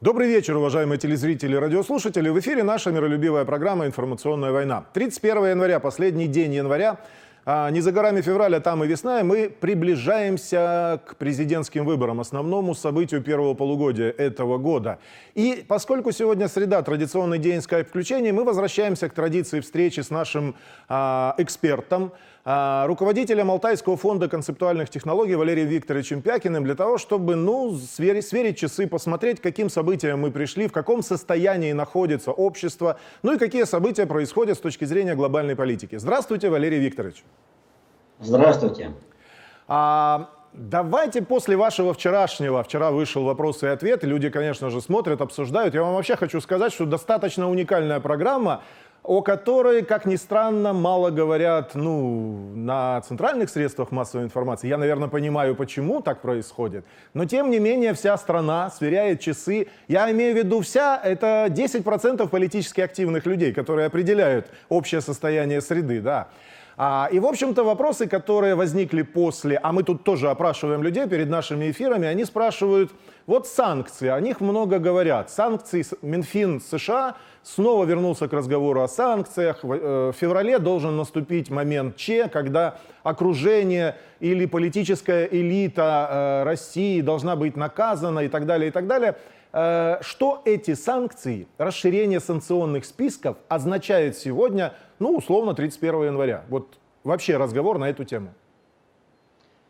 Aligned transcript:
Добрый 0.00 0.28
вечер, 0.28 0.56
уважаемые 0.56 0.98
телезрители 0.98 1.52
и 1.52 1.58
радиослушатели. 1.58 2.30
В 2.30 2.40
эфире 2.40 2.62
наша 2.62 2.90
миролюбивая 2.90 3.44
программа 3.44 3.84
«Информационная 3.84 4.50
война». 4.50 4.86
31 4.94 5.50
января, 5.50 5.78
последний 5.78 6.26
день 6.26 6.54
января, 6.54 6.96
а 7.44 7.68
не 7.68 7.82
за 7.82 7.92
горами 7.92 8.22
февраля, 8.22 8.60
там 8.60 8.82
и 8.82 8.86
весна, 8.86 9.20
и 9.20 9.22
мы 9.22 9.50
приближаемся 9.50 11.02
к 11.04 11.16
президентским 11.16 11.84
выборам, 11.84 12.18
основному 12.18 12.74
событию 12.74 13.20
первого 13.20 13.52
полугодия 13.52 14.08
этого 14.08 14.56
года. 14.56 15.00
И 15.34 15.66
поскольку 15.68 16.12
сегодня 16.12 16.48
среда, 16.48 16.80
традиционный 16.80 17.38
день 17.38 17.60
скайп-включений, 17.60 18.32
мы 18.32 18.44
возвращаемся 18.44 19.06
к 19.06 19.12
традиции 19.12 19.60
встречи 19.60 20.00
с 20.00 20.08
нашим 20.08 20.54
а, 20.88 21.34
экспертом, 21.36 22.12
руководителем 22.44 23.50
Алтайского 23.50 23.96
фонда 23.96 24.28
концептуальных 24.28 24.88
технологий 24.88 25.34
Валерием 25.34 25.68
Викторовичем 25.68 26.22
Пякиным 26.22 26.64
для 26.64 26.74
того, 26.74 26.96
чтобы 26.96 27.36
ну, 27.36 27.76
сверить, 27.76 28.26
сверить 28.26 28.58
часы, 28.58 28.86
посмотреть, 28.86 29.40
к 29.40 29.42
каким 29.42 29.68
событиям 29.68 30.20
мы 30.20 30.30
пришли, 30.30 30.66
в 30.66 30.72
каком 30.72 31.02
состоянии 31.02 31.72
находится 31.72 32.32
общество, 32.32 32.98
ну 33.22 33.34
и 33.34 33.38
какие 33.38 33.64
события 33.64 34.06
происходят 34.06 34.56
с 34.56 34.60
точки 34.60 34.86
зрения 34.86 35.14
глобальной 35.14 35.54
политики. 35.54 35.96
Здравствуйте, 35.96 36.48
Валерий 36.48 36.78
Викторович. 36.78 37.22
Здравствуйте. 38.20 38.92
А, 39.68 40.30
давайте 40.52 41.22
после 41.22 41.56
вашего 41.56 41.94
вчерашнего, 41.94 42.62
вчера 42.62 42.90
вышел 42.90 43.24
вопрос 43.24 43.62
и 43.62 43.66
ответ, 43.66 44.02
люди, 44.02 44.30
конечно 44.30 44.70
же, 44.70 44.80
смотрят, 44.80 45.20
обсуждают. 45.20 45.74
Я 45.74 45.82
вам 45.82 45.94
вообще 45.94 46.16
хочу 46.16 46.40
сказать, 46.40 46.72
что 46.72 46.86
достаточно 46.86 47.48
уникальная 47.48 48.00
программа, 48.00 48.62
о 49.02 49.22
которой, 49.22 49.82
как 49.82 50.04
ни 50.06 50.16
странно, 50.16 50.72
мало 50.72 51.10
говорят 51.10 51.74
ну, 51.74 52.52
на 52.54 53.00
центральных 53.00 53.48
средствах 53.48 53.90
массовой 53.90 54.24
информации. 54.24 54.68
Я, 54.68 54.76
наверное, 54.76 55.08
понимаю, 55.08 55.54
почему 55.54 56.02
так 56.02 56.20
происходит. 56.20 56.84
Но, 57.14 57.24
тем 57.24 57.50
не 57.50 57.58
менее, 57.58 57.94
вся 57.94 58.16
страна 58.18 58.70
сверяет 58.70 59.20
часы. 59.20 59.68
Я 59.88 60.10
имею 60.10 60.34
в 60.34 60.38
виду 60.38 60.60
вся, 60.60 61.00
это 61.02 61.46
10% 61.48 62.28
политически 62.28 62.82
активных 62.82 63.26
людей, 63.26 63.52
которые 63.52 63.86
определяют 63.86 64.50
общее 64.68 65.00
состояние 65.00 65.60
среды. 65.60 66.00
Да. 66.00 66.28
А, 66.76 67.08
и, 67.12 67.18
в 67.18 67.26
общем-то, 67.26 67.62
вопросы, 67.62 68.06
которые 68.06 68.54
возникли 68.54 69.02
после, 69.02 69.58
а 69.62 69.72
мы 69.72 69.82
тут 69.82 70.02
тоже 70.02 70.30
опрашиваем 70.30 70.82
людей 70.82 71.06
перед 71.06 71.28
нашими 71.28 71.70
эфирами, 71.70 72.06
они 72.06 72.24
спрашивают, 72.24 72.90
вот 73.26 73.46
санкции, 73.46 74.08
о 74.08 74.18
них 74.18 74.40
много 74.40 74.78
говорят. 74.78 75.30
Санкции 75.30 75.84
Минфин 76.02 76.60
США 76.60 77.16
снова 77.42 77.84
вернулся 77.84 78.28
к 78.28 78.32
разговору 78.32 78.82
о 78.82 78.88
санкциях. 78.88 79.60
Э, 79.62 80.12
в 80.12 80.16
феврале 80.16 80.58
должен 80.58 80.96
наступить 80.96 81.50
момент 81.50 81.96
Че, 81.96 82.28
когда 82.28 82.78
окружение 83.02 83.96
или 84.20 84.46
политическая 84.46 85.26
элита 85.26 86.08
э, 86.10 86.44
России 86.44 87.00
должна 87.00 87.36
быть 87.36 87.56
наказана 87.56 88.20
и 88.20 88.28
так 88.28 88.46
далее, 88.46 88.68
и 88.68 88.70
так 88.70 88.86
далее. 88.86 89.16
Э, 89.52 89.98
что 90.00 90.42
эти 90.44 90.74
санкции, 90.74 91.46
расширение 91.58 92.20
санкционных 92.20 92.84
списков 92.84 93.36
означает 93.48 94.16
сегодня, 94.16 94.74
ну, 94.98 95.16
условно, 95.16 95.54
31 95.54 96.04
января? 96.04 96.44
Вот 96.48 96.78
вообще 97.04 97.36
разговор 97.36 97.78
на 97.78 97.88
эту 97.88 98.04
тему. 98.04 98.34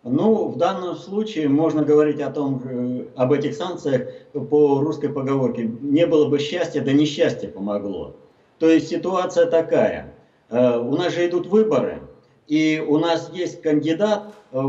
Ну, 0.03 0.49
в 0.49 0.57
данном 0.57 0.97
случае 0.97 1.49
можно 1.49 1.85
говорить 1.85 2.21
о 2.21 2.31
том, 2.31 2.63
э, 2.65 3.05
об 3.17 3.33
этих 3.33 3.55
санкциях 3.55 4.09
по 4.33 4.81
русской 4.81 5.11
поговорке. 5.11 5.71
Не 5.83 6.07
было 6.07 6.27
бы 6.27 6.39
счастья, 6.39 6.81
да 6.81 6.93
несчастье 6.93 7.51
помогло. 7.51 8.17
То 8.59 8.69
есть 8.69 8.89
ситуация 8.89 9.45
такая. 9.47 10.15
Э, 10.49 10.79
у 10.79 10.97
нас 10.97 11.15
же 11.15 11.29
идут 11.29 11.49
выборы, 11.49 12.01
и 12.49 12.83
у 12.87 12.99
нас 12.99 13.31
есть 13.35 13.61
кандидат, 13.61 14.33
э, 14.53 14.63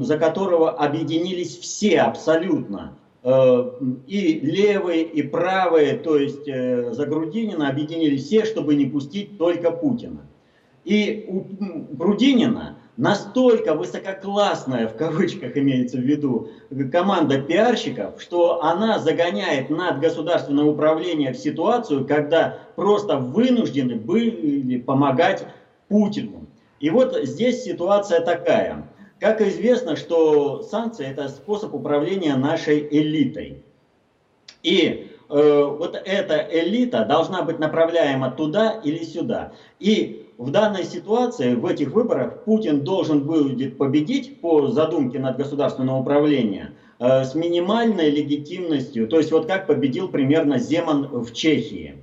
за 0.00 0.18
которого 0.18 0.72
объединились 0.72 1.56
все 1.56 2.00
абсолютно. 2.00 2.98
И 4.06 4.40
левые, 4.42 5.02
и 5.04 5.22
правые, 5.22 5.94
то 5.94 6.18
есть 6.18 6.44
за 6.44 7.06
Грудинина 7.06 7.70
объединились 7.70 8.26
все, 8.26 8.44
чтобы 8.44 8.74
не 8.74 8.84
пустить 8.84 9.38
только 9.38 9.70
Путина. 9.70 10.26
И 10.84 11.24
у 11.26 11.40
Грудинина 11.96 12.76
настолько 12.96 13.74
высококлассная, 13.74 14.88
в 14.88 14.96
кавычках 14.96 15.56
имеется 15.56 15.96
в 15.96 16.02
виду, 16.02 16.48
команда 16.92 17.40
пиарщиков, 17.40 18.20
что 18.22 18.62
она 18.62 18.98
загоняет 18.98 19.70
над 19.70 20.00
государственное 20.00 20.64
управление 20.64 21.32
в 21.32 21.36
ситуацию, 21.36 22.06
когда 22.06 22.58
просто 22.76 23.16
вынуждены 23.16 23.96
были 23.96 24.78
помогать 24.78 25.46
Путину. 25.88 26.46
И 26.80 26.90
вот 26.90 27.16
здесь 27.22 27.64
ситуация 27.64 28.20
такая. 28.20 28.88
Как 29.20 29.40
известно, 29.40 29.96
что 29.96 30.62
санкции 30.62 31.06
это 31.06 31.28
способ 31.28 31.74
управления 31.74 32.36
нашей 32.36 32.86
элитой. 32.90 33.62
И 34.62 35.10
э, 35.28 35.62
вот 35.64 36.00
эта 36.04 36.46
элита 36.50 37.04
должна 37.04 37.42
быть 37.42 37.58
направляема 37.58 38.30
туда 38.30 38.80
или 38.84 39.02
сюда. 39.04 39.52
И 39.78 40.23
в 40.38 40.50
данной 40.50 40.84
ситуации, 40.84 41.54
в 41.54 41.64
этих 41.66 41.92
выборах, 41.92 42.44
Путин 42.44 42.82
должен 42.82 43.22
будет 43.24 43.78
победить 43.78 44.40
по 44.40 44.68
задумке 44.68 45.18
над 45.18 45.36
государственного 45.36 46.00
управления 46.00 46.74
э, 46.98 47.24
с 47.24 47.34
минимальной 47.34 48.10
легитимностью, 48.10 49.06
то 49.06 49.18
есть 49.18 49.30
вот 49.30 49.46
как 49.46 49.66
победил 49.66 50.08
примерно 50.08 50.58
Земан 50.58 51.06
в 51.06 51.32
Чехии. 51.32 52.02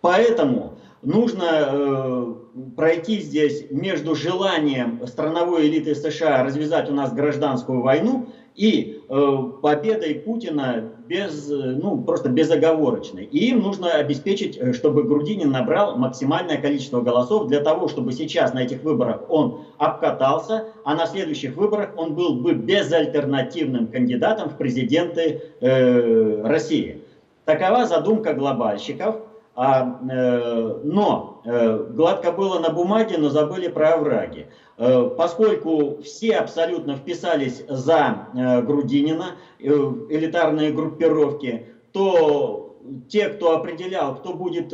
Поэтому 0.00 0.78
нужно 1.02 1.44
э, 1.44 2.34
пройти 2.76 3.20
здесь 3.20 3.66
между 3.70 4.14
желанием 4.14 5.06
страновой 5.06 5.68
элиты 5.68 5.94
США 5.94 6.42
развязать 6.44 6.90
у 6.90 6.94
нас 6.94 7.12
гражданскую 7.12 7.82
войну 7.82 8.28
и 8.54 9.00
э, 9.08 9.36
победой 9.62 10.16
Путина 10.16 10.92
без, 11.06 11.48
ну, 11.48 12.02
просто 12.02 12.28
безоговорочной. 12.28 13.24
И 13.24 13.50
им 13.50 13.60
нужно 13.60 13.92
обеспечить, 13.92 14.56
э, 14.56 14.72
чтобы 14.72 15.04
Грудинин 15.04 15.50
набрал 15.50 15.96
максимальное 15.96 16.60
количество 16.60 17.00
голосов 17.00 17.48
для 17.48 17.60
того, 17.60 17.88
чтобы 17.88 18.12
сейчас 18.12 18.52
на 18.52 18.60
этих 18.60 18.82
выборах 18.82 19.22
он 19.28 19.62
обкатался, 19.78 20.66
а 20.84 20.94
на 20.94 21.06
следующих 21.06 21.56
выборах 21.56 21.90
он 21.96 22.14
был 22.14 22.34
бы 22.34 22.52
безальтернативным 22.52 23.86
кандидатом 23.86 24.50
в 24.50 24.56
президенты 24.56 25.42
э, 25.60 26.42
России. 26.44 27.02
Такова 27.44 27.86
задумка 27.86 28.34
глобальщиков. 28.34 29.16
А, 29.62 30.00
э, 30.10 30.80
но 30.84 31.42
э, 31.44 31.86
гладко 31.90 32.32
было 32.32 32.60
на 32.60 32.70
бумаге, 32.70 33.18
но 33.18 33.28
забыли 33.28 33.68
про 33.68 33.92
овраги. 33.92 34.48
Э, 34.78 35.10
поскольку 35.18 36.00
все 36.02 36.36
абсолютно 36.36 36.96
вписались 36.96 37.62
за 37.68 38.28
э, 38.34 38.62
Грудинина, 38.62 39.32
э, 39.58 39.64
элитарные 40.08 40.72
группировки, 40.72 41.66
то 41.92 42.78
те, 43.10 43.28
кто 43.28 43.54
определял, 43.54 44.16
кто 44.16 44.32
будет 44.32 44.70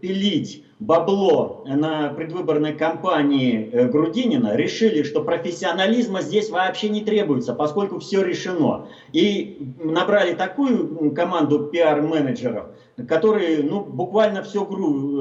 пилить 0.00 0.64
бабло 0.80 1.62
на 1.66 2.08
предвыборной 2.08 2.72
кампании 2.72 3.70
Грудинина, 3.90 4.56
решили, 4.56 5.02
что 5.02 5.22
профессионализма 5.22 6.22
здесь 6.22 6.50
вообще 6.50 6.88
не 6.88 7.02
требуется, 7.02 7.54
поскольку 7.54 7.98
все 7.98 8.22
решено. 8.22 8.86
И 9.12 9.58
набрали 9.78 10.34
такую 10.34 11.12
команду 11.12 11.68
пиар-менеджеров, 11.70 12.68
которые 13.06 13.62
ну, 13.62 13.84
буквально 13.84 14.42
все 14.42 14.62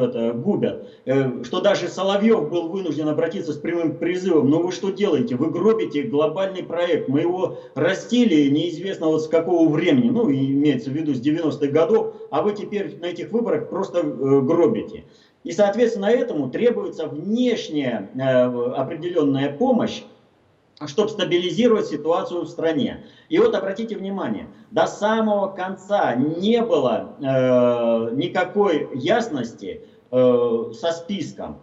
это, 0.02 0.34
губят. 0.34 0.90
Э, 1.06 1.44
что 1.44 1.60
даже 1.62 1.88
Соловьев 1.88 2.50
был 2.50 2.70
вынужден 2.70 3.08
обратиться 3.10 3.54
с 3.54 3.58
прямым 3.58 3.98
призывом, 3.98 4.50
ну 4.50 4.64
вы 4.64 4.72
что 4.72 4.92
делаете? 4.92 5.36
Вы 5.36 5.50
гробите 5.50 6.04
глобальный 6.04 6.64
проект. 6.64 7.10
Мы 7.10 7.22
его 7.22 7.58
растили 7.76 8.50
неизвестно 8.50 9.08
вот 9.08 9.24
с 9.24 9.28
какого 9.28 9.70
времени, 9.70 10.10
ну 10.10 10.30
имеется 10.32 10.90
в 10.90 10.94
виду 10.94 11.14
с 11.14 11.22
90-х 11.22 11.68
годов, 11.68 12.16
а 12.32 12.42
вы 12.42 12.54
теперь 12.54 12.98
на 13.00 13.08
этих 13.08 13.32
выборах 13.32 13.70
просто 13.70 14.00
э, 14.00 14.42
гробите. 14.42 15.04
И 15.44 15.52
соответственно 15.52 16.08
этому 16.08 16.50
требуется 16.50 17.08
внешняя 17.08 18.10
э, 18.14 18.22
определенная 18.74 19.52
помощь, 19.56 20.04
чтобы 20.86 21.10
стабилизировать 21.10 21.88
ситуацию 21.88 22.42
в 22.42 22.50
стране. 22.50 23.06
И 23.30 23.38
вот 23.40 23.56
обратите 23.56 23.98
внимание, 23.98 24.48
до 24.72 24.86
самого 24.86 25.48
конца 25.48 26.16
не 26.16 26.62
было 26.62 27.16
э, 27.20 28.16
никакой 28.16 28.90
ясности 28.94 29.84
э, 30.12 30.72
со 30.74 30.92
списком. 30.92 31.62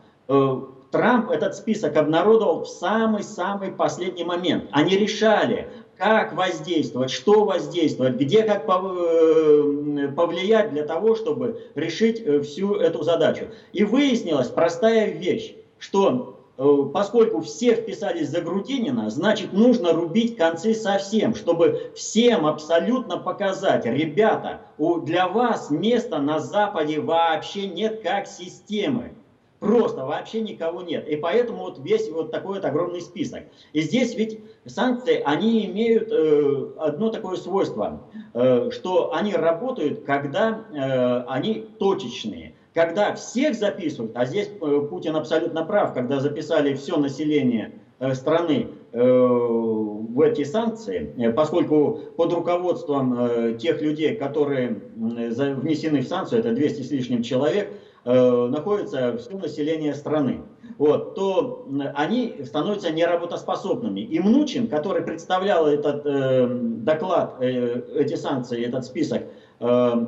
Трамп 0.91 1.31
этот 1.31 1.55
список 1.55 1.97
обнародовал 1.97 2.65
в 2.65 2.69
самый-самый 2.69 3.71
последний 3.71 4.25
момент. 4.25 4.65
Они 4.73 4.97
решали, 4.97 5.69
как 5.99 6.35
воздействовать, 6.35 7.11
что 7.11 7.45
воздействовать, 7.45 8.15
где 8.17 8.43
как 8.43 8.65
э, 8.69 10.09
повлиять 10.15 10.71
для 10.73 10.85
того, 10.85 11.15
чтобы 11.15 11.61
решить 11.75 12.21
э, 12.21 12.41
всю 12.41 12.75
эту 12.75 13.03
задачу. 13.03 13.49
И 13.73 13.85
выяснилась 13.85 14.49
простая 14.49 15.11
вещь, 15.11 15.55
что 15.79 16.37
Э, 16.59 16.89
поскольку 16.93 17.41
все 17.43 17.75
вписались 17.75 18.31
за 18.31 18.41
Грудинина, 18.41 19.11
значит 19.11 19.53
нужно 19.53 19.93
рубить 19.93 20.37
концы 20.37 20.75
совсем, 20.75 21.35
чтобы 21.35 21.93
всем 21.95 22.47
абсолютно 22.47 23.19
показать, 23.19 23.85
ребята, 23.85 24.63
для 24.79 25.29
вас 25.29 25.71
места 25.71 26.19
на 26.19 26.41
Западе 26.41 27.01
вообще 27.01 27.67
нет 27.67 28.01
как 28.03 28.27
системы. 28.27 29.13
Просто 29.59 30.05
вообще 30.05 30.43
никого 30.43 30.83
нет. 30.83 31.09
И 31.09 31.17
поэтому 31.17 31.65
вот 31.65 31.79
весь 31.79 32.11
вот 32.11 32.31
такой 32.31 32.57
вот 32.57 32.65
огромный 32.65 33.01
список. 33.01 33.45
И 33.73 33.81
здесь 33.81 34.15
ведь 34.15 34.41
санкции, 34.67 35.23
они 35.25 35.65
имеют 35.67 36.11
э, 36.13 36.73
одно 36.79 37.11
такое 37.11 37.37
свойство, 37.37 38.03
э, 38.35 38.71
что 38.71 39.15
они 39.15 39.33
работают, 39.33 40.05
когда 40.05 40.65
э, 40.73 41.25
они 41.29 41.69
точечные. 41.79 42.55
Когда 42.75 43.15
всех 43.15 43.55
записывают, 43.55 44.13
а 44.15 44.27
здесь 44.27 44.51
э, 44.61 44.87
Путин 44.91 45.17
абсолютно 45.17 45.65
прав, 45.65 45.95
когда 45.95 46.21
записали 46.21 46.75
все 46.75 46.99
население 46.99 47.73
э, 47.99 48.13
страны 48.13 48.69
э, 48.93 49.01
в 49.01 50.21
эти 50.21 50.45
санкции, 50.45 51.15
э, 51.17 51.33
поскольку 51.33 52.01
под 52.19 52.35
руководством 52.35 53.19
э, 53.19 53.55
тех 53.59 53.81
людей, 53.81 54.17
которые 54.17 54.69
э, 54.69 55.55
внесены 55.55 56.03
в 56.03 56.07
санкцию, 56.07 56.41
это 56.41 56.53
200 56.53 56.83
с 56.83 56.91
лишним 56.91 57.23
человек, 57.23 57.73
Э, 58.09 58.47
находится 58.47 59.19
все 59.19 59.37
население 59.37 59.93
страны, 59.93 60.43
вот, 60.79 61.17
то 61.17 61.67
они 61.97 62.37
становятся 62.45 62.93
неработоспособными. 62.93 63.99
И 63.99 64.21
Мнучин, 64.21 64.69
который 64.69 65.03
представлял 65.03 65.67
этот 65.67 66.07
э, 66.07 66.47
доклад, 66.49 67.35
э, 67.41 67.83
эти 67.97 68.15
санкции, 68.15 68.65
этот 68.65 68.85
список, 68.85 69.25
э, 69.59 70.07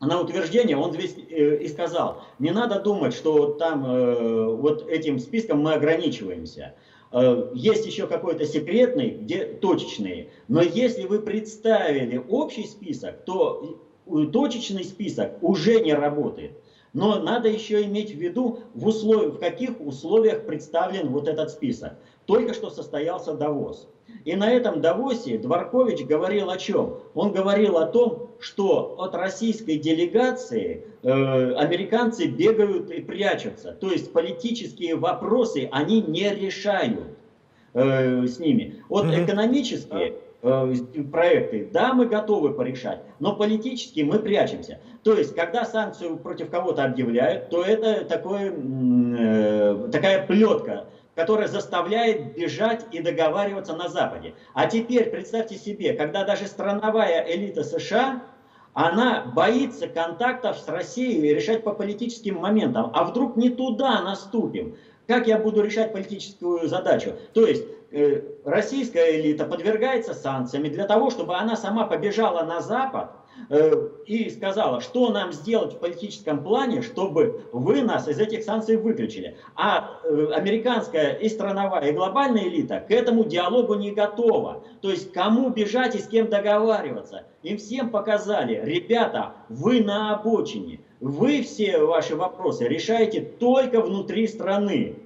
на 0.00 0.20
утверждение, 0.20 0.76
он 0.76 0.92
здесь 0.92 1.16
э, 1.28 1.56
и 1.56 1.66
сказал, 1.66 2.22
не 2.38 2.52
надо 2.52 2.78
думать, 2.78 3.12
что 3.12 3.54
там 3.54 3.84
э, 3.84 4.44
вот 4.54 4.88
этим 4.88 5.18
списком 5.18 5.62
мы 5.62 5.72
ограничиваемся. 5.72 6.74
Есть 7.54 7.86
еще 7.86 8.06
какой-то 8.06 8.46
секретный, 8.46 9.10
где 9.10 9.44
точечные. 9.44 10.30
Но 10.46 10.62
если 10.62 11.08
вы 11.08 11.18
представили 11.18 12.22
общий 12.28 12.64
список, 12.68 13.24
то 13.24 13.80
точечный 14.32 14.84
список 14.84 15.32
уже 15.42 15.80
не 15.80 15.92
работает. 15.92 16.52
Но 16.92 17.20
надо 17.20 17.48
еще 17.48 17.84
иметь 17.84 18.10
в 18.10 18.18
виду, 18.18 18.60
в, 18.74 18.86
услов... 18.86 19.34
в 19.34 19.38
каких 19.38 19.80
условиях 19.80 20.44
представлен 20.46 21.08
вот 21.08 21.28
этот 21.28 21.50
список. 21.50 21.94
Только 22.26 22.54
что 22.54 22.70
состоялся 22.70 23.34
Давос. 23.34 23.88
И 24.24 24.34
на 24.34 24.50
этом 24.50 24.80
Давосе 24.80 25.38
Дворкович 25.38 26.04
говорил 26.04 26.50
о 26.50 26.56
чем? 26.56 26.98
Он 27.14 27.32
говорил 27.32 27.78
о 27.78 27.86
том, 27.86 28.30
что 28.40 28.96
от 28.98 29.14
российской 29.14 29.78
делегации 29.78 30.84
э, 31.02 31.52
американцы 31.54 32.26
бегают 32.26 32.90
и 32.90 33.00
прячутся. 33.00 33.72
То 33.72 33.90
есть 33.90 34.12
политические 34.12 34.96
вопросы 34.96 35.68
они 35.70 36.02
не 36.02 36.28
решают 36.34 37.06
э, 37.74 38.26
с 38.26 38.38
ними. 38.40 38.82
Вот 38.88 39.06
экономические 39.06 40.14
Э, 40.14 40.29
проекты, 40.40 41.68
да, 41.72 41.92
мы 41.92 42.06
готовы 42.06 42.54
порешать, 42.54 43.00
но 43.18 43.36
политически 43.36 44.00
мы 44.00 44.18
прячемся. 44.18 44.80
То 45.02 45.14
есть, 45.14 45.34
когда 45.34 45.64
санкцию 45.64 46.16
против 46.16 46.50
кого-то 46.50 46.84
объявляют, 46.84 47.50
то 47.50 47.62
это 47.62 48.04
такое, 48.06 48.52
э, 48.52 49.88
такая 49.92 50.26
плетка, 50.26 50.86
которая 51.14 51.48
заставляет 51.48 52.34
бежать 52.34 52.86
и 52.92 53.00
договариваться 53.02 53.74
на 53.74 53.88
Западе. 53.88 54.34
А 54.54 54.66
теперь 54.66 55.10
представьте 55.10 55.56
себе, 55.56 55.92
когда 55.92 56.24
даже 56.24 56.46
страновая 56.46 57.26
элита 57.28 57.62
США, 57.62 58.22
она 58.72 59.24
боится 59.34 59.88
контактов 59.88 60.56
с 60.56 60.68
Россией 60.68 61.26
и 61.26 61.34
решать 61.34 61.64
по 61.64 61.72
политическим 61.72 62.36
моментам. 62.36 62.90
А 62.94 63.04
вдруг 63.04 63.36
не 63.36 63.50
туда 63.50 64.00
наступим? 64.00 64.76
Как 65.06 65.26
я 65.26 65.38
буду 65.38 65.60
решать 65.60 65.92
политическую 65.92 66.68
задачу? 66.68 67.14
То 67.34 67.44
есть 67.44 67.64
Э, 67.64 67.79
российская 68.44 69.20
элита 69.20 69.44
подвергается 69.44 70.14
санкциями 70.14 70.68
для 70.68 70.86
того, 70.86 71.10
чтобы 71.10 71.36
она 71.36 71.56
сама 71.56 71.86
побежала 71.86 72.44
на 72.44 72.60
Запад 72.60 73.10
э, 73.48 73.88
и 74.06 74.30
сказала, 74.30 74.80
что 74.80 75.10
нам 75.10 75.32
сделать 75.32 75.74
в 75.74 75.78
политическом 75.78 76.42
плане, 76.44 76.82
чтобы 76.82 77.46
вы 77.52 77.82
нас 77.82 78.06
из 78.06 78.20
этих 78.20 78.44
санкций 78.44 78.76
выключили. 78.76 79.36
А 79.56 79.98
э, 80.04 80.28
американская 80.32 81.14
и 81.14 81.28
страновая, 81.28 81.90
и 81.90 81.92
глобальная 81.92 82.44
элита 82.44 82.80
к 82.80 82.92
этому 82.92 83.24
диалогу 83.24 83.74
не 83.74 83.90
готова. 83.90 84.62
То 84.82 84.90
есть 84.90 85.12
кому 85.12 85.50
бежать 85.50 85.96
и 85.96 85.98
с 85.98 86.06
кем 86.06 86.28
договариваться. 86.28 87.24
Им 87.42 87.56
всем 87.56 87.90
показали, 87.90 88.60
ребята, 88.62 89.32
вы 89.48 89.82
на 89.82 90.14
обочине. 90.14 90.80
Вы 91.00 91.42
все 91.42 91.78
ваши 91.78 92.14
вопросы 92.14 92.68
решаете 92.68 93.20
только 93.22 93.80
внутри 93.80 94.28
страны. 94.28 94.96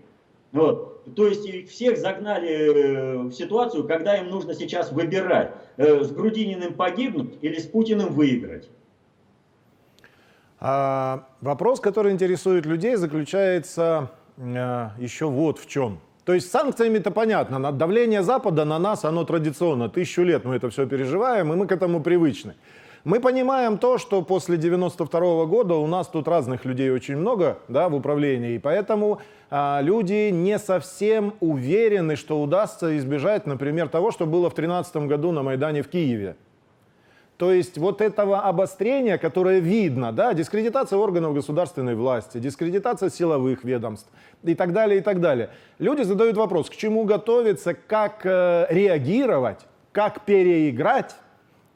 Вот. 0.52 0.93
То 1.16 1.26
есть 1.26 1.68
всех 1.68 1.98
загнали 1.98 2.48
э, 2.48 3.18
в 3.18 3.32
ситуацию, 3.32 3.86
когда 3.86 4.16
им 4.16 4.30
нужно 4.30 4.54
сейчас 4.54 4.90
выбирать, 4.92 5.52
э, 5.76 6.02
с 6.02 6.10
Грудининым 6.10 6.74
погибнуть 6.74 7.34
или 7.42 7.58
с 7.58 7.66
Путиным 7.66 8.12
выиграть. 8.12 8.68
А, 10.60 11.28
вопрос, 11.42 11.80
который 11.80 12.12
интересует 12.12 12.64
людей, 12.64 12.96
заключается 12.96 14.10
а, 14.38 14.92
еще 14.98 15.26
вот 15.26 15.58
в 15.58 15.68
чем. 15.68 16.00
То 16.24 16.32
есть 16.32 16.50
санкциями-то 16.50 17.10
понятно, 17.10 17.70
давление 17.70 18.22
Запада 18.22 18.64
на 18.64 18.78
нас, 18.78 19.04
оно 19.04 19.24
традиционно, 19.24 19.90
тысячу 19.90 20.22
лет 20.22 20.46
мы 20.46 20.56
это 20.56 20.70
все 20.70 20.86
переживаем, 20.86 21.52
и 21.52 21.56
мы 21.56 21.66
к 21.66 21.72
этому 21.72 22.02
привычны. 22.02 22.54
Мы 23.04 23.20
понимаем 23.20 23.76
то, 23.76 23.98
что 23.98 24.22
после 24.22 24.56
92 24.56 25.20
-го 25.20 25.46
года 25.46 25.74
у 25.74 25.86
нас 25.86 26.08
тут 26.08 26.26
разных 26.26 26.64
людей 26.64 26.90
очень 26.90 27.18
много 27.18 27.58
да, 27.68 27.90
в 27.90 27.94
управлении, 27.94 28.54
и 28.54 28.58
поэтому 28.58 29.20
а, 29.50 29.80
люди 29.82 30.30
не 30.30 30.58
совсем 30.58 31.34
уверены, 31.40 32.16
что 32.16 32.40
удастся 32.40 32.96
избежать, 32.96 33.46
например, 33.46 33.88
того, 33.88 34.10
что 34.10 34.24
было 34.24 34.48
в 34.48 34.54
2013 34.54 34.96
году 35.06 35.32
на 35.32 35.42
Майдане 35.42 35.82
в 35.82 35.88
Киеве. 35.88 36.36
То 37.36 37.52
есть 37.52 37.76
вот 37.76 38.00
этого 38.00 38.40
обострения, 38.40 39.18
которое 39.18 39.58
видно, 39.58 40.10
да, 40.10 40.32
дискредитация 40.32 40.98
органов 40.98 41.34
государственной 41.34 41.96
власти, 41.96 42.38
дискредитация 42.38 43.10
силовых 43.10 43.64
ведомств 43.64 44.08
и 44.44 44.54
так 44.54 44.72
далее, 44.72 45.00
и 45.00 45.02
так 45.02 45.20
далее. 45.20 45.50
Люди 45.78 46.04
задают 46.04 46.38
вопрос, 46.38 46.70
к 46.70 46.76
чему 46.76 47.04
готовиться, 47.04 47.74
как 47.74 48.24
э, 48.24 48.66
реагировать, 48.70 49.66
как 49.92 50.24
переиграть 50.24 51.16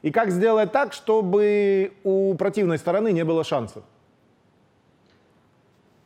и 0.01 0.11
как 0.11 0.31
сделать 0.31 0.71
так, 0.71 0.93
чтобы 0.93 1.91
у 2.03 2.33
противной 2.35 2.77
стороны 2.77 3.11
не 3.11 3.25
было 3.25 3.43
шансов? 3.43 3.83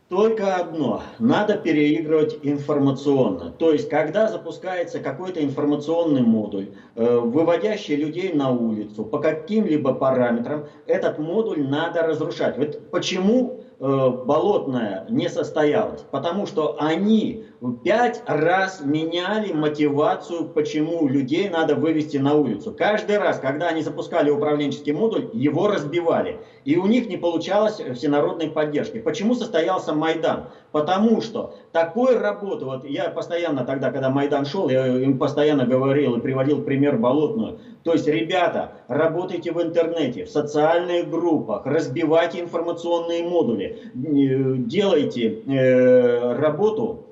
Только 0.09 0.57
одно. 0.57 1.01
Надо 1.17 1.55
переигрывать 1.55 2.37
информационно. 2.43 3.49
То 3.51 3.71
есть, 3.71 3.89
когда 3.89 4.27
запускается 4.27 4.99
какой-то 4.99 5.43
информационный 5.43 6.21
модуль, 6.21 6.69
э, 6.95 7.17
выводящий 7.17 7.95
людей 7.95 8.31
на 8.31 8.51
улицу 8.51 9.05
по 9.05 9.17
каким-либо 9.17 9.93
параметрам, 9.93 10.65
этот 10.85 11.17
модуль 11.17 11.67
надо 11.67 12.03
разрушать. 12.03 12.57
Вот 12.59 12.91
почему 12.91 13.63
Э, 13.85 14.09
болотная 14.09 15.05
не 15.09 15.27
состоялась, 15.27 16.05
потому 16.09 16.45
что 16.45 16.77
они 16.79 17.43
пять 17.71 18.21
раз 18.27 18.81
меняли 18.83 19.53
мотивацию, 19.53 20.49
почему 20.49 21.07
людей 21.07 21.49
надо 21.49 21.75
вывести 21.75 22.17
на 22.17 22.35
улицу. 22.35 22.75
Каждый 22.77 23.17
раз, 23.17 23.39
когда 23.39 23.69
они 23.69 23.81
запускали 23.81 24.29
управленческий 24.29 24.91
модуль, 24.91 25.29
его 25.33 25.67
разбивали. 25.67 26.39
И 26.65 26.77
у 26.77 26.85
них 26.87 27.07
не 27.07 27.17
получалось 27.17 27.81
всенародной 27.95 28.49
поддержки. 28.49 28.99
Почему 28.99 29.33
состоялся 29.33 29.93
Майдан? 29.93 30.45
Потому 30.71 31.21
что 31.21 31.55
такой 31.71 32.17
работы, 32.17 32.65
вот 32.65 32.85
я 32.85 33.09
постоянно 33.09 33.63
тогда, 33.63 33.91
когда 33.91 34.09
Майдан 34.09 34.45
шел, 34.45 34.69
я 34.69 34.87
им 34.87 35.17
постоянно 35.17 35.65
говорил 35.65 36.15
и 36.15 36.21
приводил 36.21 36.61
пример 36.63 36.97
Болотную. 36.97 37.59
То 37.83 37.93
есть, 37.93 38.07
ребята, 38.07 38.71
работайте 38.87 39.51
в 39.51 39.61
интернете, 39.61 40.25
в 40.25 40.29
социальных 40.29 41.09
группах, 41.09 41.65
разбивайте 41.65 42.39
информационные 42.39 43.23
модули, 43.23 43.91
э, 43.93 44.55
делайте 44.57 45.41
э, 45.45 46.33
работу 46.33 47.02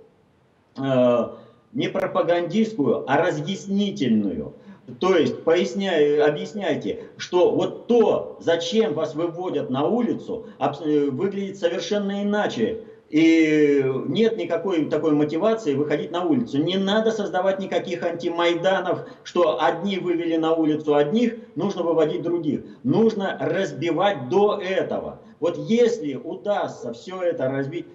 не 0.77 1.87
пропагандистскую, 1.89 3.03
а 3.07 3.17
разъяснительную. 3.17 4.53
То 4.99 5.15
есть 5.15 5.43
поясняй, 5.43 6.21
объясняйте, 6.21 7.03
что 7.17 7.51
вот 7.51 7.87
то, 7.87 8.37
зачем 8.41 8.93
вас 8.93 9.15
выводят 9.15 9.69
на 9.69 9.85
улицу, 9.85 10.47
э, 10.59 11.09
выглядит 11.09 11.57
совершенно 11.57 12.23
иначе, 12.23 12.83
и 13.12 13.84
нет 14.08 14.38
никакой 14.38 14.86
такой 14.86 15.12
мотивации 15.12 15.75
выходить 15.75 16.12
на 16.12 16.24
улицу. 16.24 16.63
Не 16.63 16.77
надо 16.77 17.12
создавать 17.12 17.60
никаких 17.60 18.03
антимайданов, 18.03 19.06
что 19.24 19.62
одни 19.62 19.98
вывели 19.98 20.38
на 20.38 20.53
улицу 20.53 20.96
одних, 20.96 21.36
нужно 21.56 21.84
выводить 21.84 22.22
других. 22.22 22.62
Нужно 22.84 23.38
разбивать 23.39 24.30
до 24.30 24.58
этого. 24.58 25.20
Вот 25.41 25.58
если 25.58 26.15
удастся 26.15 26.94
все 26.94 27.22
это 27.22 27.50
разбить, 27.50 27.88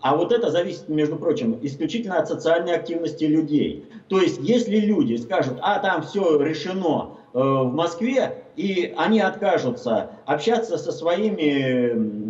а 0.00 0.16
вот 0.16 0.32
это 0.32 0.50
зависит, 0.50 0.88
между 0.88 1.16
прочим, 1.16 1.58
исключительно 1.62 2.18
от 2.18 2.26
социальной 2.26 2.74
активности 2.74 3.24
людей. 3.24 3.84
То 4.08 4.20
есть, 4.20 4.40
если 4.40 4.78
люди 4.78 5.14
скажут, 5.16 5.58
а 5.60 5.78
там 5.78 6.02
все 6.02 6.40
решено 6.40 7.18
э, 7.34 7.38
в 7.38 7.72
Москве, 7.72 8.44
и 8.56 8.94
они 8.96 9.20
откажутся 9.20 10.10
общаться 10.24 10.78
со 10.78 10.90
своими 10.90 12.25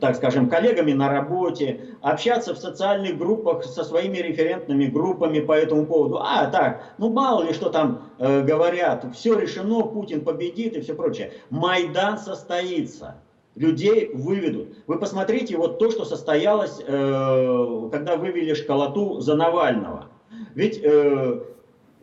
так 0.00 0.16
скажем, 0.16 0.48
коллегами 0.48 0.92
на 0.92 1.08
работе, 1.08 1.80
общаться 2.02 2.54
в 2.54 2.58
социальных 2.58 3.18
группах 3.18 3.64
со 3.64 3.84
своими 3.84 4.18
референтными 4.18 4.86
группами 4.86 5.40
по 5.40 5.52
этому 5.52 5.86
поводу. 5.86 6.18
А, 6.18 6.46
так, 6.50 6.82
ну 6.98 7.10
мало 7.10 7.44
ли 7.44 7.52
что 7.52 7.70
там 7.70 8.10
э, 8.18 8.42
говорят, 8.42 9.06
все 9.14 9.38
решено, 9.38 9.82
Путин 9.82 10.22
победит 10.22 10.76
и 10.76 10.80
все 10.80 10.94
прочее. 10.94 11.32
Майдан 11.50 12.18
состоится. 12.18 13.16
людей 13.54 14.10
выведут. 14.14 14.68
Вы 14.86 14.98
посмотрите 14.98 15.56
вот 15.56 15.78
то, 15.78 15.90
что 15.90 16.04
состоялось, 16.04 16.80
э, 16.80 17.88
когда 17.90 18.16
вывели 18.16 18.54
школоту 18.54 19.20
за 19.20 19.34
Навального. 19.34 20.06
Ведь 20.54 20.80
э, 20.82 21.40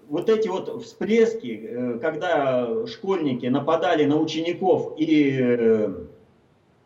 вот 0.10 0.30
эти 0.30 0.48
вот 0.48 0.84
всплески, 0.84 1.68
э, 1.68 2.00
когда 2.00 2.86
школьники 2.88 3.46
нападали 3.46 4.06
на 4.06 4.18
учеников 4.20 4.94
и 4.98 5.38
э, 5.40 5.94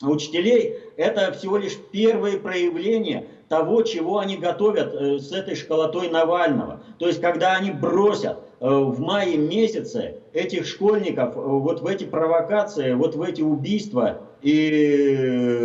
учителей, 0.01 0.77
это 0.99 1.31
всего 1.31 1.57
лишь 1.57 1.77
первые 1.91 2.37
проявления 2.37 3.27
того, 3.47 3.81
чего 3.83 4.19
они 4.19 4.37
готовят 4.37 4.93
э, 4.93 5.19
с 5.19 5.31
этой 5.31 5.55
школотой 5.55 6.09
Навального. 6.09 6.81
То 6.99 7.07
есть, 7.07 7.21
когда 7.21 7.55
они 7.55 7.71
бросят 7.71 8.37
в 8.59 8.99
мае 8.99 9.37
месяце 9.37 10.15
этих 10.33 10.65
школьников 10.65 11.35
вот 11.35 11.79
в 11.79 11.87
эти 11.87 12.03
провокации, 12.03 12.93
вот 12.93 13.15
в 13.15 13.21
эти 13.21 13.41
убийства 13.41 14.19
и 14.41 15.59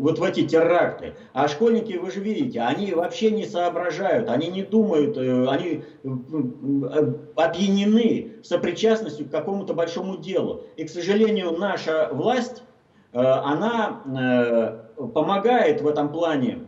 вот 0.00 0.18
в 0.18 0.22
эти 0.22 0.46
теракты. 0.46 1.14
А 1.32 1.48
школьники, 1.48 1.94
вы 1.94 2.10
же 2.10 2.20
видите, 2.20 2.60
они 2.60 2.92
вообще 2.92 3.30
не 3.30 3.46
соображают, 3.46 4.28
они 4.28 4.48
не 4.48 4.62
думают, 4.62 5.16
э, 5.16 5.46
они 5.48 5.84
э, 6.02 7.14
опьянены 7.36 8.32
сопричастностью 8.42 9.26
к 9.26 9.30
какому-то 9.30 9.74
большому 9.74 10.18
делу. 10.18 10.64
И, 10.76 10.84
к 10.84 10.90
сожалению, 10.90 11.52
наша 11.52 12.10
власть, 12.12 12.62
э, 12.62 12.69
она 13.12 14.84
помогает 15.14 15.80
в 15.80 15.88
этом 15.88 16.10
плане 16.10 16.60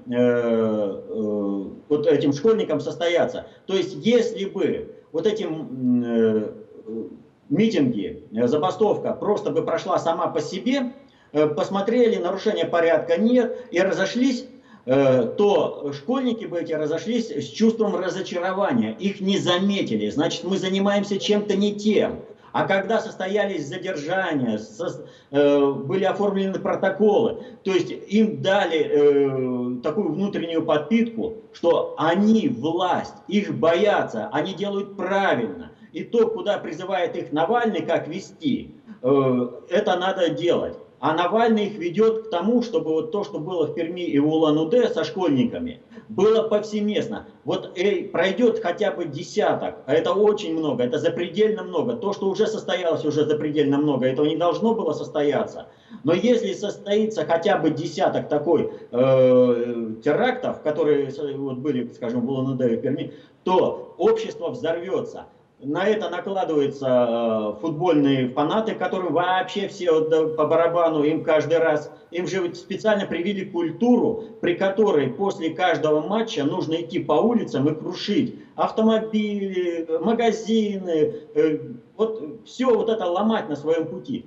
вот 1.89 2.07
этим 2.07 2.33
школьникам 2.33 2.81
состояться. 2.81 3.47
То 3.67 3.75
есть, 3.75 3.95
если 3.95 4.47
бы 4.47 4.97
вот 5.13 5.27
этим 5.27 7.13
митинги, 7.49 8.25
забастовка 8.33 9.13
просто 9.13 9.51
бы 9.51 9.63
прошла 9.63 9.99
сама 9.99 10.27
по 10.29 10.41
себе, 10.41 10.93
Э, 11.33 11.47
посмотрели, 11.47 12.17
нарушения 12.17 12.67
порядка 12.67 13.17
нет, 13.17 13.57
и 13.71 13.81
разошлись, 13.81 14.47
э, 14.85 15.33
то 15.39 15.93
школьники 15.95 16.45
бы 16.45 16.61
эти 16.61 16.73
разошлись 16.73 17.31
с 17.31 17.47
чувством 17.47 17.97
разочарования. 17.97 18.95
Их 18.99 19.21
не 19.21 19.39
заметили, 19.39 20.11
значит, 20.11 20.45
мы 20.45 20.59
занимаемся 20.59 21.19
чем-то 21.19 21.57
не 21.57 21.75
тем. 21.75 22.21
А 22.53 22.67
когда 22.67 23.01
состоялись 23.01 23.67
задержания, 23.67 24.59
со, 24.59 25.07
э, 25.31 25.73
были 25.73 26.05
оформлены 26.05 26.59
протоколы, 26.59 27.43
то 27.65 27.73
есть 27.73 27.91
им 27.91 28.43
дали 28.43 28.79
э, 28.79 29.81
такую 29.83 30.13
внутреннюю 30.13 30.65
подпитку, 30.65 31.37
что 31.53 31.95
они 31.97 32.49
власть, 32.49 33.15
их 33.27 33.55
боятся, 33.59 34.29
они 34.33 34.55
делают 34.55 34.97
правильно. 34.97 35.73
И 35.93 36.05
то, 36.05 36.29
куда 36.29 36.59
призывает 36.59 37.17
их 37.17 37.33
Навальный, 37.33 37.83
как 37.83 38.07
вести, 38.09 38.75
э, 39.03 39.49
это 39.71 39.97
надо 39.97 40.29
делать. 40.29 40.77
А 41.03 41.15
Навальный 41.15 41.67
их 41.67 41.79
ведет 41.79 42.29
к 42.29 42.31
тому, 42.31 42.63
чтобы 42.63 42.93
вот 42.93 43.11
то, 43.11 43.25
что 43.25 43.41
было 43.41 43.67
в 43.67 43.75
Перми 43.75 44.03
и 44.03 44.21
в 44.21 44.29
Улан-Удэ 44.29 44.89
со 44.91 45.03
школьниками, 45.03 45.83
было 46.09 46.47
повсеместно. 46.47 47.27
Вот 47.45 47.73
эй, 47.75 48.05
пройдет 48.05 48.61
хотя 48.61 48.93
бы 48.93 49.07
десяток, 49.07 49.79
а 49.87 49.95
это 49.95 50.13
очень 50.13 50.57
много, 50.57 50.85
это 50.85 50.99
запредельно 50.99 51.65
много. 51.65 51.95
То, 51.95 52.13
что 52.13 52.31
уже 52.31 52.47
состоялось, 52.47 53.05
уже 53.05 53.25
запредельно 53.25 53.79
много, 53.79 54.07
этого 54.07 54.27
не 54.27 54.37
должно 54.37 54.77
было 54.77 54.93
состояться. 54.93 55.67
Но 56.05 56.13
если 56.13 56.53
состоится 56.53 57.25
хотя 57.25 57.59
бы 57.59 57.71
десяток 57.71 58.29
такой 58.29 58.73
э, 58.93 59.95
терактов, 60.05 60.63
которые 60.63 61.11
вот 61.37 61.57
были, 61.57 61.91
скажем, 61.95 62.25
в 62.25 62.31
Улан-Удэ 62.31 62.75
и 62.75 62.77
в 62.77 62.81
Перми, 62.81 63.13
то 63.43 63.97
общество 63.99 64.51
взорвется 64.51 65.27
на 65.61 65.87
это 65.87 66.09
накладываются 66.11 66.87
э, 66.89 67.61
футбольные 67.61 68.29
фанаты, 68.31 68.75
которым 68.75 69.13
вообще 69.13 69.69
все 69.69 69.93
вот, 69.93 70.37
по 70.37 70.47
барабану, 70.47 71.05
им 71.05 71.23
каждый 71.23 71.59
раз, 71.59 71.91
им 72.11 72.27
же 72.27 72.55
специально 72.55 73.07
привили 73.07 73.45
культуру, 73.45 74.25
при 74.41 74.55
которой 74.55 75.09
после 75.09 75.51
каждого 75.51 76.01
матча 76.01 76.45
нужно 76.45 76.75
идти 76.75 76.99
по 76.99 77.13
улицам 77.13 77.69
и 77.69 77.75
крушить 77.75 78.41
автомобили, 78.57 79.87
магазины, 80.01 81.15
э, 81.35 81.59
вот 81.97 82.41
все 82.45 82.67
вот 82.67 82.89
это 82.89 83.07
ломать 83.07 83.49
на 83.49 83.57
своем 83.57 83.87
пути. 83.87 84.27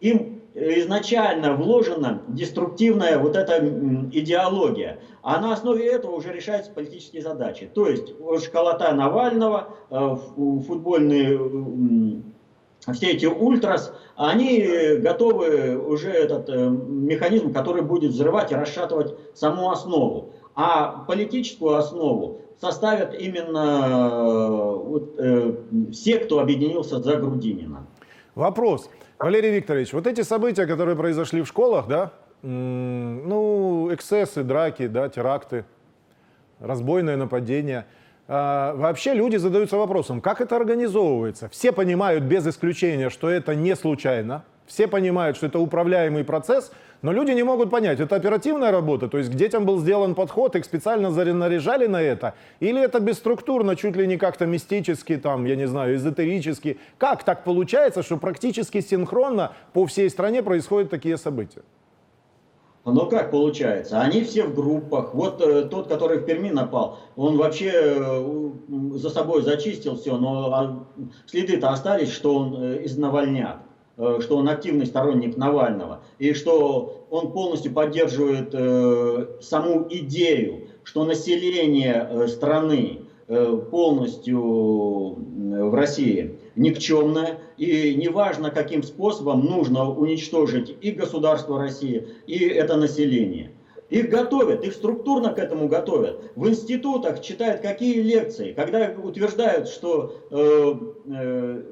Им 0.00 0.37
изначально 0.58 1.54
вложена 1.54 2.22
деструктивная 2.28 3.18
вот 3.18 3.36
эта 3.36 3.58
идеология. 3.58 5.00
А 5.22 5.40
на 5.40 5.52
основе 5.52 5.86
этого 5.86 6.16
уже 6.16 6.32
решаются 6.32 6.72
политические 6.72 7.22
задачи. 7.22 7.70
То 7.72 7.86
есть 7.86 8.14
школота 8.44 8.92
Навального, 8.94 9.68
э, 9.90 10.16
футбольные 10.36 12.22
все 12.92 13.08
эти 13.08 13.26
ультрас, 13.26 13.92
они 14.16 14.96
готовы 14.98 15.76
уже 15.76 16.10
этот 16.10 16.48
э, 16.48 16.68
механизм, 16.68 17.52
который 17.52 17.82
будет 17.82 18.12
взрывать 18.12 18.52
и 18.52 18.54
расшатывать 18.54 19.14
саму 19.34 19.70
основу. 19.70 20.32
А 20.54 21.04
политическую 21.06 21.76
основу 21.76 22.40
составят 22.60 23.14
именно 23.14 24.08
э, 24.10 24.74
вот, 24.84 25.20
все, 25.92 26.18
кто 26.18 26.40
объединился 26.40 27.00
за 27.00 27.16
Грудинина. 27.16 27.86
Вопрос. 28.38 28.88
Валерий 29.18 29.50
Викторович, 29.50 29.92
вот 29.92 30.06
эти 30.06 30.20
события, 30.20 30.64
которые 30.64 30.94
произошли 30.94 31.42
в 31.42 31.46
школах, 31.48 31.88
да, 31.88 32.12
ну, 32.42 33.92
эксцессы, 33.92 34.44
драки, 34.44 34.86
да, 34.86 35.08
теракты, 35.08 35.64
разбойное 36.60 37.16
нападение. 37.16 37.86
А, 38.28 38.76
вообще 38.76 39.12
люди 39.14 39.34
задаются 39.34 39.76
вопросом, 39.76 40.20
как 40.20 40.40
это 40.40 40.54
организовывается. 40.54 41.48
Все 41.48 41.72
понимают 41.72 42.22
без 42.22 42.46
исключения, 42.46 43.10
что 43.10 43.28
это 43.28 43.56
не 43.56 43.74
случайно. 43.74 44.44
Все 44.68 44.86
понимают, 44.86 45.36
что 45.36 45.46
это 45.46 45.58
управляемый 45.58 46.24
процесс, 46.24 46.70
но 47.00 47.10
люди 47.12 47.30
не 47.30 47.42
могут 47.42 47.70
понять, 47.70 48.00
это 48.00 48.16
оперативная 48.16 48.70
работа, 48.70 49.08
то 49.08 49.18
есть 49.18 49.30
к 49.30 49.34
детям 49.34 49.64
был 49.64 49.78
сделан 49.78 50.14
подход, 50.14 50.56
их 50.56 50.64
специально 50.64 51.10
наряжали 51.10 51.86
на 51.86 52.02
это, 52.02 52.34
или 52.60 52.80
это 52.80 53.00
бесструктурно, 53.00 53.76
чуть 53.76 53.96
ли 53.96 54.06
не 54.06 54.18
как-то 54.18 54.46
мистически, 54.46 55.16
там, 55.16 55.46
я 55.46 55.56
не 55.56 55.66
знаю, 55.66 55.96
эзотерически. 55.96 56.78
Как 56.98 57.24
так 57.24 57.44
получается, 57.44 58.02
что 58.02 58.18
практически 58.18 58.80
синхронно 58.80 59.52
по 59.72 59.86
всей 59.86 60.10
стране 60.10 60.42
происходят 60.42 60.90
такие 60.90 61.16
события? 61.16 61.62
Ну 62.84 63.06
как 63.06 63.30
получается? 63.30 64.00
Они 64.00 64.22
все 64.22 64.44
в 64.44 64.54
группах. 64.54 65.14
Вот 65.14 65.42
э, 65.42 65.64
тот, 65.64 65.88
который 65.88 66.18
в 66.18 66.24
Перми 66.24 66.48
напал, 66.48 66.98
он 67.16 67.36
вообще 67.36 67.70
э, 67.74 68.50
за 68.94 69.10
собой 69.10 69.42
зачистил 69.42 69.96
все, 69.96 70.16
но 70.16 70.54
а, 70.54 70.86
следы-то 71.26 71.68
остались, 71.68 72.10
что 72.10 72.34
он 72.34 72.56
э, 72.56 72.82
из 72.84 72.96
Навальняк. 72.96 73.58
Э, 73.98 74.20
что 74.20 74.36
он 74.36 74.48
активный 74.48 74.86
сторонник 74.86 75.36
Навального, 75.36 76.02
и 76.20 76.32
что 76.32 77.04
он 77.10 77.32
полностью 77.32 77.72
поддерживает 77.72 78.50
э, 78.52 79.26
саму 79.40 79.88
идею, 79.90 80.68
что 80.84 81.04
население 81.04 82.08
э, 82.08 82.28
страны 82.28 83.02
полностью 83.70 84.40
в 84.40 85.74
России 85.74 86.38
никчемное, 86.56 87.40
и 87.58 87.94
неважно 87.94 88.50
каким 88.50 88.82
способом 88.82 89.44
нужно 89.44 89.86
уничтожить 89.86 90.74
и 90.80 90.92
государство 90.92 91.58
России, 91.58 92.08
и 92.26 92.38
это 92.38 92.78
население. 92.78 93.50
Их 93.90 94.08
готовят, 94.08 94.64
их 94.64 94.72
структурно 94.72 95.34
к 95.34 95.38
этому 95.38 95.68
готовят. 95.68 96.32
В 96.36 96.48
институтах 96.48 97.20
читают 97.20 97.60
какие 97.60 98.00
лекции, 98.00 98.54
когда 98.54 98.94
утверждают, 99.02 99.68
что 99.68 100.14
э, 100.30 100.74
э, 101.06 101.62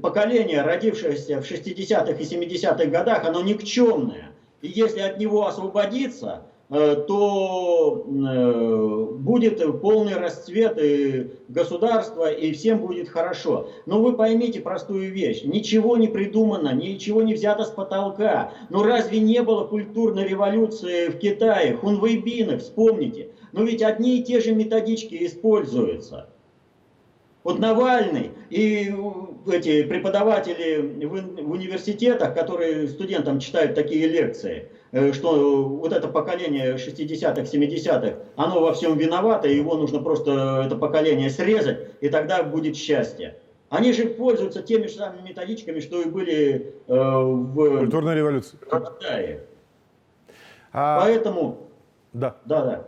поколение, 0.00 0.62
родившееся 0.62 1.40
в 1.40 1.50
60-х 1.50 2.12
и 2.12 2.22
70-х 2.22 2.86
годах, 2.86 3.24
оно 3.24 3.42
никчемное. 3.42 4.30
И 4.62 4.68
если 4.68 5.00
от 5.00 5.18
него 5.18 5.46
освободиться, 5.46 6.44
э, 6.70 7.04
то 7.06 8.04
э, 8.06 9.06
будет 9.18 9.80
полный 9.80 10.14
расцвет 10.14 10.78
и 10.80 11.30
государства, 11.48 12.30
и 12.30 12.52
всем 12.52 12.78
будет 12.78 13.08
хорошо. 13.08 13.68
Но 13.86 14.00
вы 14.00 14.14
поймите 14.14 14.60
простую 14.60 15.12
вещь. 15.12 15.42
Ничего 15.44 15.96
не 15.96 16.08
придумано, 16.08 16.72
ничего 16.72 17.22
не 17.22 17.34
взято 17.34 17.64
с 17.64 17.70
потолка. 17.70 18.52
Но 18.70 18.82
разве 18.82 19.20
не 19.20 19.42
было 19.42 19.64
культурной 19.64 20.26
революции 20.26 21.08
в 21.08 21.18
Китае? 21.18 21.76
Хунвейбины, 21.76 22.58
вспомните. 22.58 23.30
Но 23.52 23.64
ведь 23.64 23.82
одни 23.82 24.18
и 24.18 24.24
те 24.24 24.40
же 24.40 24.54
методички 24.54 25.26
используются. 25.26 26.30
Вот 27.46 27.60
Навальный 27.60 28.32
и 28.50 28.92
эти 29.46 29.84
преподаватели 29.84 31.06
в, 31.06 31.52
университетах, 31.52 32.34
которые 32.34 32.88
студентам 32.88 33.38
читают 33.38 33.76
такие 33.76 34.08
лекции, 34.08 34.68
э, 34.90 35.12
что 35.12 35.62
вот 35.62 35.92
это 35.92 36.08
поколение 36.08 36.74
60-х, 36.74 37.42
70-х, 37.42 38.18
оно 38.34 38.60
во 38.60 38.72
всем 38.72 38.98
виновато, 38.98 39.46
его 39.46 39.76
нужно 39.76 40.00
просто 40.00 40.64
это 40.66 40.74
поколение 40.74 41.30
срезать, 41.30 41.86
и 42.00 42.08
тогда 42.08 42.42
будет 42.42 42.74
счастье. 42.76 43.36
Они 43.68 43.92
же 43.92 44.06
пользуются 44.06 44.60
теми 44.60 44.88
же 44.88 44.94
самыми 44.94 45.28
методичками, 45.28 45.78
что 45.78 46.02
и 46.02 46.06
были 46.06 46.74
э, 46.88 46.92
в... 46.92 47.78
Культурной 47.78 48.16
революции. 48.16 48.58
В 48.60 48.98
Китае. 48.98 49.42
А... 50.72 51.00
Поэтому... 51.00 51.68
Да. 52.12 52.38
Да, 52.44 52.64
да. 52.64 52.84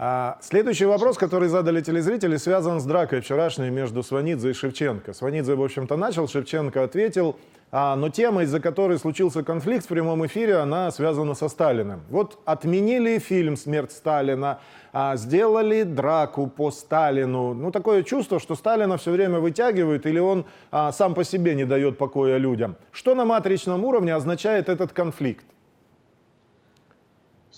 А, 0.00 0.38
следующий 0.40 0.84
вопрос, 0.84 1.18
который 1.18 1.48
задали 1.48 1.80
телезрители, 1.80 2.36
связан 2.36 2.78
с 2.78 2.84
дракой 2.84 3.20
вчерашней 3.20 3.68
между 3.68 4.04
Сванидзе 4.04 4.50
и 4.50 4.52
Шевченко. 4.52 5.12
Сванидзе, 5.12 5.56
в 5.56 5.62
общем-то, 5.64 5.96
начал, 5.96 6.28
Шевченко 6.28 6.84
ответил, 6.84 7.34
а, 7.72 7.96
но 7.96 8.08
тема, 8.08 8.44
из-за 8.44 8.60
которой 8.60 9.00
случился 9.00 9.42
конфликт 9.42 9.86
в 9.86 9.88
прямом 9.88 10.24
эфире, 10.24 10.58
она 10.58 10.92
связана 10.92 11.34
со 11.34 11.48
Сталиным. 11.48 12.02
Вот 12.10 12.38
отменили 12.44 13.18
фильм 13.18 13.56
«Смерть 13.56 13.90
Сталина», 13.90 14.60
а, 14.92 15.16
сделали 15.16 15.82
драку 15.82 16.46
по 16.46 16.70
Сталину. 16.70 17.52
Ну, 17.54 17.72
такое 17.72 18.04
чувство, 18.04 18.38
что 18.38 18.54
Сталина 18.54 18.98
все 18.98 19.10
время 19.10 19.40
вытягивают 19.40 20.06
или 20.06 20.20
он 20.20 20.46
а, 20.70 20.92
сам 20.92 21.14
по 21.14 21.24
себе 21.24 21.56
не 21.56 21.64
дает 21.64 21.98
покоя 21.98 22.36
людям. 22.36 22.76
Что 22.92 23.16
на 23.16 23.24
матричном 23.24 23.84
уровне 23.84 24.14
означает 24.14 24.68
этот 24.68 24.92
конфликт? 24.92 25.44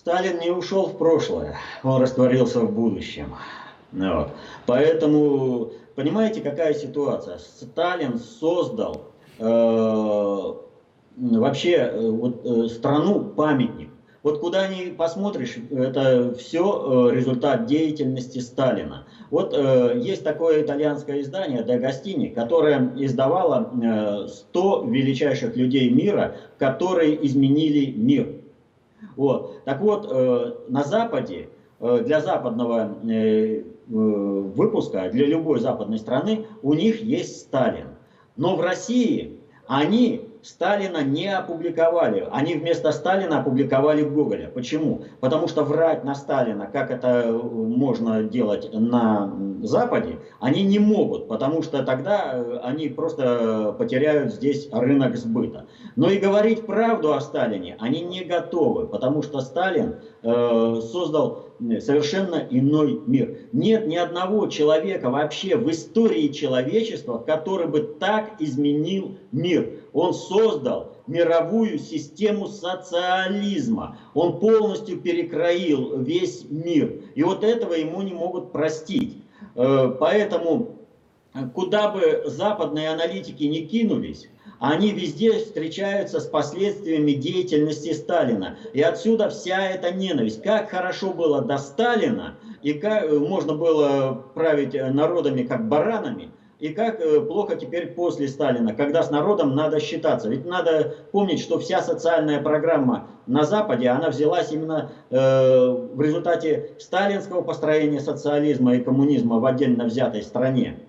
Сталин 0.01 0.39
не 0.39 0.51
ушел 0.51 0.87
в 0.87 0.97
прошлое, 0.97 1.59
он 1.83 2.01
растворился 2.01 2.61
в 2.61 2.73
будущем. 2.73 3.35
Вот. 3.93 4.31
Поэтому, 4.65 5.73
понимаете, 5.95 6.41
какая 6.41 6.73
ситуация? 6.73 7.37
Сталин 7.37 8.19
создал 8.19 9.13
э, 9.39 10.55
вообще 11.19 11.73
э, 11.75 12.11
вот, 12.13 12.41
э, 12.47 12.69
страну 12.69 13.25
памятник. 13.25 13.91
Вот 14.23 14.41
куда 14.41 14.69
ни 14.69 14.89
посмотришь, 14.89 15.59
это 15.71 16.35
все 16.35 17.11
э, 17.11 17.15
результат 17.15 17.67
деятельности 17.67 18.39
Сталина. 18.39 19.07
Вот 19.31 19.53
э, 19.55 20.01
есть 20.03 20.25
такое 20.25 20.63
итальянское 20.63 21.21
издание 21.21 21.63
«Дагостини», 21.63 22.29
которое 22.29 22.91
издавало 22.97 23.71
э, 23.83 24.29
100 24.29 24.85
величайших 24.85 25.57
людей 25.57 25.91
мира, 25.91 26.37
которые 26.59 27.27
изменили 27.27 27.91
мир. 27.91 28.40
Вот. 29.21 29.63
Так 29.67 29.83
вот, 29.83 30.09
э, 30.11 30.53
на 30.69 30.83
Западе, 30.83 31.51
э, 31.79 32.03
для 32.07 32.23
западного 32.23 32.97
э, 33.07 33.63
выпуска, 33.87 35.11
для 35.11 35.27
любой 35.27 35.61
западной 35.61 35.99
страны, 35.99 36.47
у 36.63 36.73
них 36.73 37.03
есть 37.03 37.43
Сталин. 37.43 37.89
Но 38.37 38.57
в 38.57 38.63
России 38.63 39.39
они 39.67 40.30
Сталина 40.43 41.03
не 41.03 41.29
опубликовали. 41.29 42.27
Они 42.31 42.55
вместо 42.55 42.93
Сталина 42.93 43.41
опубликовали 43.41 44.03
Гоголя. 44.03 44.49
Почему? 44.49 45.03
Потому 45.21 45.49
что 45.49 45.65
врать 45.65 46.05
на 46.05 46.15
Сталина, 46.15 46.67
как 46.67 46.91
это 46.91 47.33
можно 47.33 48.23
делать 48.23 48.73
на 48.73 49.33
Западе, 49.63 50.19
они 50.41 50.63
не 50.63 50.79
могут, 50.79 51.29
потому 51.29 51.63
что 51.63 51.83
тогда 51.83 52.43
они 52.63 52.89
просто 52.89 53.75
потеряют 53.79 54.33
здесь 54.33 54.69
рынок 54.73 55.17
сбыта. 55.17 55.67
Но 55.97 56.09
и 56.11 56.19
говорить 56.19 56.65
правду 56.65 57.13
о 57.13 57.21
Сталине 57.21 57.77
они 57.79 58.01
не 58.01 58.25
готовы, 58.25 58.87
потому 58.87 59.23
что 59.23 59.41
Сталин 59.41 59.97
э, 60.23 60.81
создал 60.81 61.50
совершенно 61.81 62.47
иной 62.51 63.01
мир. 63.07 63.39
Нет 63.53 63.87
ни 63.87 63.97
одного 63.97 64.47
человека 64.47 65.11
вообще 65.11 65.57
в 65.57 65.71
истории 65.71 66.29
человечества, 66.29 67.19
который 67.19 67.67
бы 67.67 67.81
так 67.81 68.41
изменил 68.41 69.19
мир. 69.33 69.81
Он 69.93 70.15
создал 70.15 70.97
мировую 71.07 71.79
систему 71.79 72.47
социализма. 72.47 73.99
Он 74.15 74.39
полностью 74.39 75.01
перекроил 75.01 75.99
весь 75.99 76.47
мир. 76.49 77.03
И 77.15 77.23
вот 77.23 77.45
этого 77.45 77.75
ему 77.75 78.03
не 78.03 78.13
могут 78.13 78.53
простить. 78.53 79.19
Э, 79.55 79.95
поэтому, 79.99 80.77
куда 81.55 81.91
бы 81.91 82.23
западные 82.27 82.91
аналитики 82.91 83.45
не 83.45 83.67
кинулись, 83.67 84.29
они 84.61 84.93
везде 84.93 85.39
встречаются 85.39 86.21
с 86.21 86.27
последствиями 86.27 87.13
деятельности 87.13 87.95
Сталина. 87.95 88.59
И 88.75 88.83
отсюда 88.83 89.31
вся 89.31 89.67
эта 89.67 89.91
ненависть. 89.91 90.43
Как 90.43 90.69
хорошо 90.69 91.13
было 91.13 91.41
до 91.41 91.57
Сталина, 91.57 92.37
и 92.63 92.75
как 92.75 93.05
э, 93.05 93.19
можно 93.19 93.55
было 93.55 94.23
править 94.35 94.75
народами 94.75 95.45
как 95.45 95.67
баранами, 95.67 96.31
и 96.59 96.69
как 96.69 97.01
э, 97.01 97.21
плохо 97.23 97.57
теперь 97.57 97.87
после 97.95 98.29
Сталина, 98.29 98.75
когда 98.75 99.03
с 99.03 99.11
народом 99.11 99.57
надо 99.57 99.81
считаться. 99.81 100.29
Ведь 100.29 100.45
надо 100.45 100.95
помнить, 101.11 101.41
что 101.41 101.59
вся 101.59 101.81
социальная 101.81 102.43
программа 102.43 103.09
на 103.27 103.45
Западе, 103.45 103.89
она 103.89 104.11
взялась 104.11 104.53
именно 104.53 104.93
э, 105.09 105.17
в 105.95 106.01
результате 106.03 106.73
сталинского 106.79 107.41
построения 107.41 108.01
социализма 108.01 108.75
и 108.75 108.83
коммунизма 108.83 109.39
в 109.39 109.47
отдельно 109.47 109.87
взятой 109.87 110.23
стране. 110.23 110.81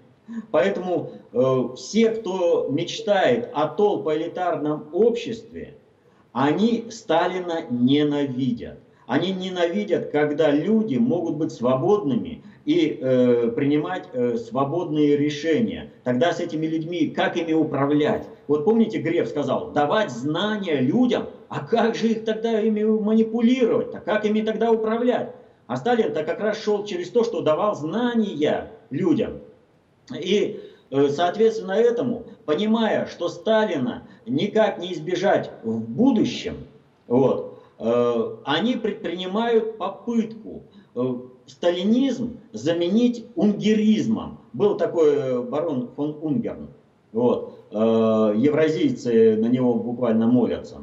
Поэтому 0.51 1.11
э, 1.33 1.75
все, 1.75 2.09
кто 2.09 2.67
мечтает 2.69 3.49
о 3.53 3.67
толпоэлитарном 3.67 4.89
обществе, 4.93 5.75
они 6.31 6.85
Сталина 6.89 7.61
ненавидят. 7.69 8.79
Они 9.07 9.33
ненавидят, 9.33 10.11
когда 10.11 10.51
люди 10.51 10.95
могут 10.95 11.35
быть 11.35 11.51
свободными 11.51 12.43
и 12.63 12.97
э, 13.01 13.51
принимать 13.53 14.05
э, 14.13 14.37
свободные 14.37 15.17
решения. 15.17 15.91
Тогда 16.05 16.31
с 16.31 16.39
этими 16.39 16.65
людьми, 16.65 17.07
как 17.07 17.35
ими 17.35 17.51
управлять? 17.51 18.25
Вот 18.47 18.63
помните, 18.63 18.99
Греф 18.99 19.27
сказал, 19.27 19.71
давать 19.71 20.11
знания 20.11 20.79
людям, 20.79 21.25
а 21.49 21.65
как 21.65 21.95
же 21.95 22.07
их 22.07 22.23
тогда 22.23 22.61
ими 22.61 22.83
манипулировать? 22.83 23.93
А 23.93 23.99
как 23.99 24.23
ими 24.25 24.41
тогда 24.41 24.71
управлять? 24.71 25.35
А 25.67 25.75
Сталин-то 25.75 26.23
как 26.23 26.39
раз 26.39 26.61
шел 26.61 26.85
через 26.85 27.09
то, 27.09 27.25
что 27.25 27.41
давал 27.41 27.75
знания 27.75 28.71
людям. 28.89 29.39
И, 30.09 30.59
э, 30.89 31.07
соответственно, 31.09 31.73
этому, 31.73 32.25
понимая, 32.45 33.05
что 33.07 33.29
Сталина 33.29 34.07
никак 34.25 34.79
не 34.79 34.93
избежать 34.93 35.51
в 35.63 35.79
будущем, 35.79 36.67
вот, 37.07 37.61
э, 37.79 38.35
они 38.45 38.75
предпринимают 38.75 39.77
попытку 39.77 40.63
э, 40.95 41.13
сталинизм 41.45 42.39
заменить 42.51 43.25
унгеризмом. 43.35 44.39
Был 44.53 44.77
такой 44.77 45.43
барон 45.43 45.89
фон 45.95 46.17
Унгерн. 46.21 46.69
Вот. 47.13 47.57
Евразийцы 47.71 49.35
на 49.35 49.47
него 49.47 49.73
буквально 49.73 50.27
молятся. 50.27 50.77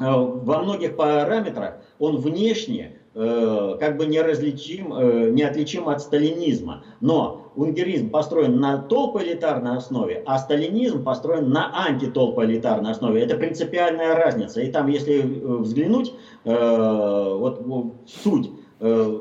Во 0.00 0.62
многих 0.62 0.96
параметрах 0.96 1.78
он 2.00 2.16
внешне 2.16 2.97
как 3.18 3.96
бы 3.96 4.06
неразличим, 4.06 5.34
неотличим 5.34 5.88
от 5.88 6.00
сталинизма. 6.00 6.84
Но 7.00 7.48
унгеризм 7.58 8.10
построен 8.10 8.60
на 8.60 8.78
толпоэлитарной 8.78 9.76
основе, 9.76 10.22
а 10.26 10.38
сталинизм 10.38 11.02
построен 11.02 11.50
на 11.50 11.86
антитолпоэлитарной 11.86 12.92
основе. 12.92 13.22
Это 13.22 13.36
принципиальная 13.36 14.14
разница. 14.14 14.60
И 14.60 14.70
там, 14.70 14.86
если 14.86 15.20
э, 15.20 15.56
взглянуть, 15.58 16.14
э, 16.44 17.34
вот 17.38 17.62
суть, 18.06 18.52
э, 18.78 19.20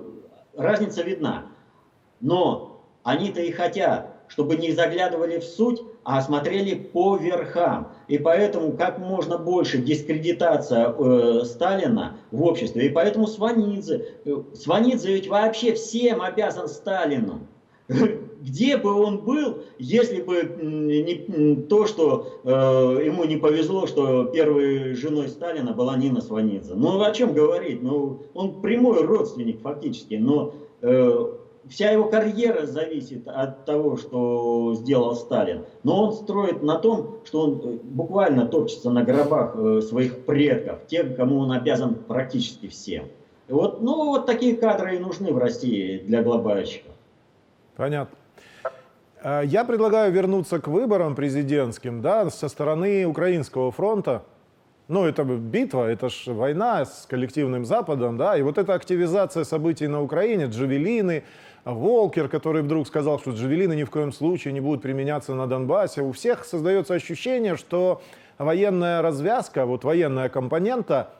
разница 0.56 1.02
видна. 1.02 1.46
Но 2.22 2.84
они-то 3.04 3.42
и 3.42 3.52
хотят, 3.52 4.17
чтобы 4.28 4.56
не 4.56 4.72
заглядывали 4.72 5.40
в 5.40 5.44
суть, 5.44 5.82
а 6.04 6.22
смотрели 6.22 6.76
по 6.76 7.18
верхам. 7.18 7.90
И 8.08 8.18
поэтому 8.18 8.74
как 8.74 9.00
можно 9.00 9.38
больше 9.38 9.80
дискредитация 9.80 10.94
э, 10.98 11.42
Сталина 11.46 12.18
в 12.32 12.44
обществе. 12.44 12.88
И 12.88 12.90
поэтому 12.90 13.28
Сванидзе, 13.28 14.06
э, 14.26 14.36
Сванидзе 14.54 15.14
ведь 15.14 15.28
вообще 15.28 15.74
всем 15.74 16.22
обязан 16.22 16.68
Сталину 16.68 17.42
где 18.42 18.78
бы 18.78 18.94
он 18.94 19.20
был, 19.20 19.64
если 19.78 20.22
бы 20.22 20.58
не 20.62 21.56
то, 21.68 21.86
что 21.86 22.40
э, 22.44 22.50
ему 23.06 23.26
не 23.26 23.38
повезло, 23.38 23.88
что 23.88 24.26
первой 24.26 24.94
женой 24.94 25.28
Сталина 25.30 25.74
была 25.74 25.98
Нина 25.98 26.22
Сванидзе. 26.22 26.74
Ну 26.76 27.02
о 27.02 27.12
чем 27.12 27.34
говорить? 27.34 27.82
Ну 27.82 28.24
он 28.34 28.62
прямой 28.62 29.04
родственник 29.04 29.62
фактически, 29.62 30.16
но 30.16 30.54
э, 30.82 31.26
вся 31.70 31.92
его 31.92 32.06
карьера 32.06 32.66
зависит 32.66 33.28
от 33.28 33.66
того, 33.66 33.98
что 33.98 34.74
сделал 34.76 35.16
Сталин. 35.16 35.66
Но 35.84 36.06
он 36.06 36.14
строит 36.14 36.64
на 36.64 36.78
том, 36.78 37.18
что 37.26 37.42
он 37.42 37.62
э, 37.64 37.78
буквально 37.84 38.46
топчется 38.46 38.90
на 38.90 39.04
гробах 39.04 39.56
э, 39.56 39.82
своих 39.82 40.26
предков, 40.26 40.86
тех, 40.88 41.16
кому 41.16 41.40
он 41.40 41.52
обязан 41.52 41.96
практически 41.96 42.68
всем. 42.68 43.06
Вот, 43.48 43.82
ну, 43.82 44.08
вот 44.08 44.26
такие 44.26 44.58
кадры 44.58 44.98
и 44.98 45.00
нужны 45.00 45.32
в 45.32 45.38
России 45.38 46.00
для 46.00 46.22
глобальщиков. 46.22 46.92
Понятно. 47.76 48.18
А, 49.22 49.42
я 49.42 49.64
предлагаю 49.64 50.12
вернуться 50.12 50.60
к 50.60 50.68
выборам 50.68 51.16
президентским, 51.16 52.02
да, 52.02 52.30
со 52.30 52.50
стороны 52.50 53.06
Украинского 53.06 53.72
фронта. 53.72 54.24
Ну, 54.88 55.06
это 55.06 55.24
битва, 55.24 55.90
это 55.90 56.10
ж 56.10 56.28
война 56.28 56.86
с 56.86 57.06
коллективным 57.10 57.66
Западом, 57.66 58.18
да, 58.18 58.38
и 58.38 58.42
вот 58.42 58.58
эта 58.58 58.74
активизация 58.74 59.44
событий 59.44 59.88
на 59.88 60.02
Украине, 60.02 60.46
Джавелины, 60.46 61.24
Волкер, 61.74 62.28
который 62.28 62.62
вдруг 62.62 62.88
сказал, 62.88 63.20
что 63.20 63.32
Джавелины 63.32 63.76
ни 63.76 63.84
в 63.84 63.90
коем 63.90 64.12
случае 64.12 64.54
не 64.54 64.62
будут 64.62 64.82
применяться 64.82 65.34
на 65.34 65.48
Донбассе, 65.48 66.02
у 66.02 66.12
всех 66.12 66.46
создается 66.46 66.94
ощущение, 66.94 67.58
что 67.58 68.02
военная 68.38 69.02
развязка, 69.02 69.66
вот 69.66 69.84
военная 69.84 70.30
компонента– 70.30 71.10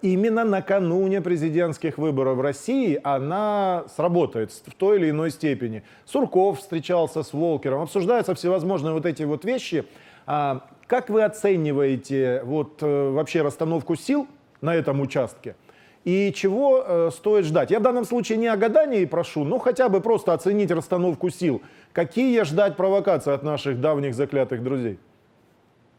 именно 0.00 0.44
накануне 0.44 1.20
президентских 1.20 1.98
выборов 1.98 2.38
в 2.38 2.40
России 2.40 3.00
она 3.02 3.84
сработает 3.94 4.52
в 4.52 4.74
той 4.74 4.98
или 4.98 5.10
иной 5.10 5.30
степени. 5.30 5.82
Сурков 6.04 6.60
встречался 6.60 7.22
с 7.22 7.32
Волкером, 7.32 7.82
обсуждаются 7.82 8.34
всевозможные 8.34 8.94
вот 8.94 9.06
эти 9.06 9.24
вот 9.24 9.44
вещи. 9.44 9.84
А 10.26 10.68
как 10.86 11.10
вы 11.10 11.24
оцениваете 11.24 12.42
вот 12.44 12.82
э, 12.82 13.10
вообще 13.10 13.42
расстановку 13.42 13.96
сил 13.96 14.28
на 14.60 14.74
этом 14.74 15.00
участке? 15.00 15.56
И 16.04 16.32
чего 16.34 16.82
э, 16.84 17.10
стоит 17.12 17.44
ждать. 17.44 17.70
Я 17.70 17.80
в 17.80 17.82
данном 17.82 18.04
случае 18.04 18.38
не 18.38 18.48
о 18.48 18.56
гадании 18.56 19.04
прошу, 19.04 19.44
но 19.44 19.58
хотя 19.58 19.88
бы 19.88 20.00
просто 20.00 20.32
оценить 20.32 20.70
расстановку 20.70 21.30
сил. 21.30 21.62
Какие 21.92 22.42
ждать 22.42 22.76
провокации 22.76 23.32
от 23.32 23.42
наших 23.42 23.80
давних 23.80 24.14
заклятых 24.14 24.62
друзей? 24.62 24.98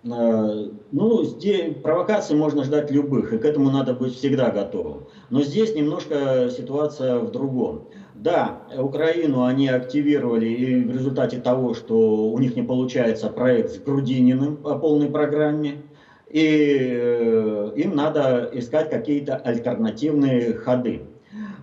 Э, 0.06 0.70
ну, 0.92 1.24
здесь 1.24 1.76
провокаций 1.82 2.36
можно 2.36 2.64
ждать 2.64 2.92
любых, 2.92 3.32
и 3.34 3.38
к 3.38 3.46
этому 3.46 3.72
надо 3.72 3.94
быть 3.94 4.16
всегда 4.16 4.52
готовым. 4.52 5.06
Но 5.30 5.42
здесь 5.42 5.74
немножко 5.76 6.50
ситуация 6.50 7.20
в 7.20 7.32
другом. 7.32 7.86
Да, 8.16 8.60
Украину 8.78 9.44
они 9.44 9.68
активировали, 9.68 10.46
и 10.46 10.84
в 10.84 10.92
результате 10.92 11.40
того, 11.40 11.74
что 11.74 12.28
у 12.32 12.38
них 12.40 12.56
не 12.56 12.62
получается 12.62 13.30
проект 13.30 13.72
с 13.72 13.80
Грудининым 13.80 14.58
по 14.58 14.78
полной 14.78 15.10
программе, 15.10 15.82
и 16.34 16.90
э, 16.92 17.72
им 17.76 17.96
надо 17.96 18.50
искать 18.54 18.90
какие-то 18.90 19.36
альтернативные 19.36 20.56
ходы. 20.56 21.04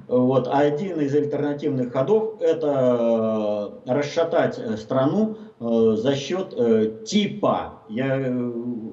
Вот. 0.07 0.47
А 0.47 0.61
один 0.61 1.01
из 1.01 1.13
альтернативных 1.13 1.93
ходов– 1.93 2.37
это 2.41 3.81
расшатать 3.85 4.61
страну 4.79 5.39
э, 5.59 5.97
за 5.97 6.15
счет 6.15 6.55
э, 6.57 6.99
типа, 7.05 7.81
я 7.89 8.33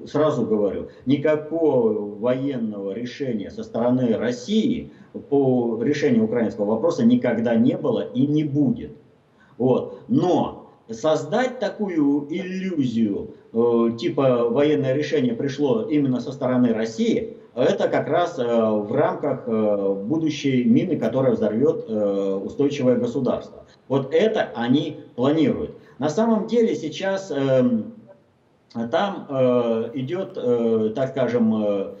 сразу 0.08 0.46
говорю, 0.46 0.88
никакого 1.06 2.12
военного 2.16 2.90
решения 2.90 3.50
со 3.50 3.62
стороны 3.62 4.16
России 4.16 4.92
по 5.30 5.80
решению 5.80 6.24
украинского 6.24 6.64
вопроса 6.64 7.04
никогда 7.04 7.54
не 7.54 7.76
было 7.76 8.00
и 8.00 8.26
не 8.26 8.42
будет. 8.42 8.96
Вот. 9.58 10.00
Но 10.08 10.57
создать 10.90 11.58
такую 11.58 12.26
иллюзию, 12.30 13.34
э, 13.52 13.90
типа 13.98 14.48
военное 14.48 14.94
решение 14.94 15.34
пришло 15.34 15.82
именно 15.82 16.20
со 16.20 16.32
стороны 16.32 16.72
России, 16.72 17.36
это 17.54 17.88
как 17.88 18.08
раз 18.08 18.38
э, 18.38 18.44
в 18.44 18.90
рамках 18.92 19.44
э, 19.46 19.94
будущей 20.04 20.64
мины, 20.64 20.96
которая 20.96 21.32
взорвет 21.32 21.88
устойчивое 21.88 22.96
государство. 22.96 23.64
Вот 23.88 24.14
это 24.14 24.50
они 24.54 25.00
планируют. 25.16 25.76
На 25.98 26.08
самом 26.08 26.46
деле 26.46 26.74
сейчас 26.76 27.30
эм, 27.30 27.94
там 28.90 29.26
идет, 29.94 30.34
так 30.94 31.08
скажем, 31.08 31.96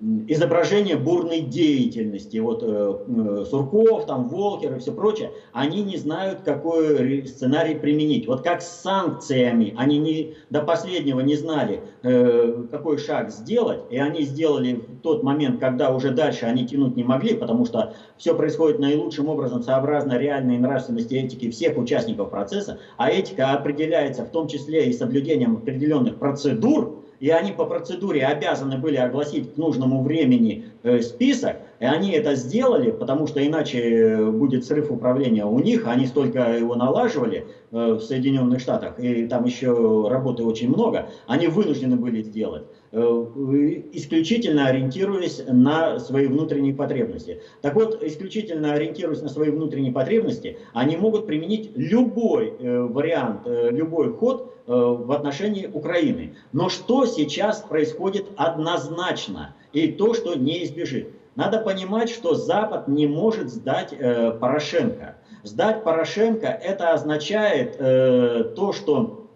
изображение 0.00 0.96
бурной 0.96 1.40
деятельности, 1.40 2.38
вот 2.38 2.62
э, 2.64 2.66
э, 3.06 3.44
Сурков, 3.48 4.06
там 4.06 4.28
Волкер 4.28 4.76
и 4.76 4.78
все 4.80 4.92
прочее, 4.92 5.30
они 5.52 5.84
не 5.84 5.96
знают, 5.96 6.40
какой 6.40 7.26
сценарий 7.26 7.76
применить. 7.76 8.26
Вот 8.26 8.42
как 8.42 8.60
с 8.60 8.82
санкциями, 8.82 9.72
они 9.78 9.98
не, 9.98 10.34
до 10.50 10.62
последнего 10.62 11.20
не 11.20 11.36
знали, 11.36 11.80
э, 12.02 12.64
какой 12.72 12.98
шаг 12.98 13.30
сделать, 13.30 13.82
и 13.88 13.96
они 13.96 14.22
сделали 14.22 14.74
в 14.74 15.00
тот 15.00 15.22
момент, 15.22 15.60
когда 15.60 15.94
уже 15.94 16.10
дальше 16.10 16.46
они 16.46 16.66
тянуть 16.66 16.96
не 16.96 17.04
могли, 17.04 17.34
потому 17.34 17.64
что 17.64 17.94
все 18.18 18.34
происходит 18.34 18.80
наилучшим 18.80 19.28
образом 19.28 19.62
сообразно 19.62 20.18
реальной 20.18 20.58
нравственности 20.58 21.14
этики 21.14 21.50
всех 21.50 21.78
участников 21.78 22.30
процесса, 22.30 22.80
а 22.96 23.10
этика 23.10 23.52
определяется 23.52 24.24
в 24.24 24.30
том 24.30 24.48
числе 24.48 24.86
и 24.86 24.92
соблюдением 24.92 25.58
определенных 25.58 26.18
процедур, 26.18 27.03
и 27.24 27.30
они 27.30 27.52
по 27.52 27.64
процедуре 27.64 28.26
обязаны 28.26 28.76
были 28.76 28.96
огласить 28.96 29.54
к 29.54 29.56
нужному 29.56 30.02
времени 30.02 30.66
э, 30.82 31.00
список, 31.00 31.56
и 31.80 31.86
они 31.86 32.10
это 32.10 32.34
сделали, 32.34 32.90
потому 32.90 33.26
что 33.26 33.40
иначе 33.42 33.78
э, 33.80 34.30
будет 34.30 34.66
срыв 34.66 34.90
управления 34.90 35.46
у 35.46 35.58
них, 35.58 35.86
они 35.86 36.06
столько 36.06 36.54
его 36.54 36.74
налаживали 36.74 37.46
э, 37.72 37.92
в 37.94 38.00
Соединенных 38.00 38.60
Штатах, 38.60 39.00
и 39.00 39.26
там 39.26 39.46
еще 39.46 40.06
работы 40.10 40.44
очень 40.44 40.68
много, 40.68 41.08
они 41.26 41.46
вынуждены 41.46 41.96
были 41.96 42.20
сделать 42.20 42.64
исключительно 42.94 44.68
ориентируясь 44.68 45.42
на 45.46 45.98
свои 45.98 46.26
внутренние 46.26 46.74
потребности. 46.74 47.42
Так 47.60 47.74
вот, 47.74 48.02
исключительно 48.02 48.72
ориентируясь 48.72 49.22
на 49.22 49.28
свои 49.28 49.50
внутренние 49.50 49.92
потребности, 49.92 50.58
они 50.72 50.96
могут 50.96 51.26
применить 51.26 51.72
любой 51.74 52.54
вариант, 52.60 53.42
любой 53.46 54.12
ход, 54.12 54.54
Э, 54.66 54.72
в 54.72 55.12
отношении 55.12 55.66
Украины. 55.66 56.36
Но 56.52 56.70
что 56.70 57.04
сейчас 57.04 57.60
происходит 57.60 58.28
однозначно 58.36 59.54
и 59.74 59.88
то, 59.88 60.14
что 60.14 60.34
не 60.36 60.64
избежит. 60.64 61.10
Надо 61.36 61.58
понимать, 61.58 62.08
что 62.08 62.34
Запад 62.34 62.88
не 62.88 63.06
может 63.06 63.50
сдать 63.50 63.92
э, 63.92 64.30
Порошенко. 64.30 65.16
Сдать 65.42 65.84
Порошенко 65.84 66.46
это 66.46 66.94
означает 66.94 67.76
э, 67.78 68.54
то, 68.56 68.72
что 68.72 69.26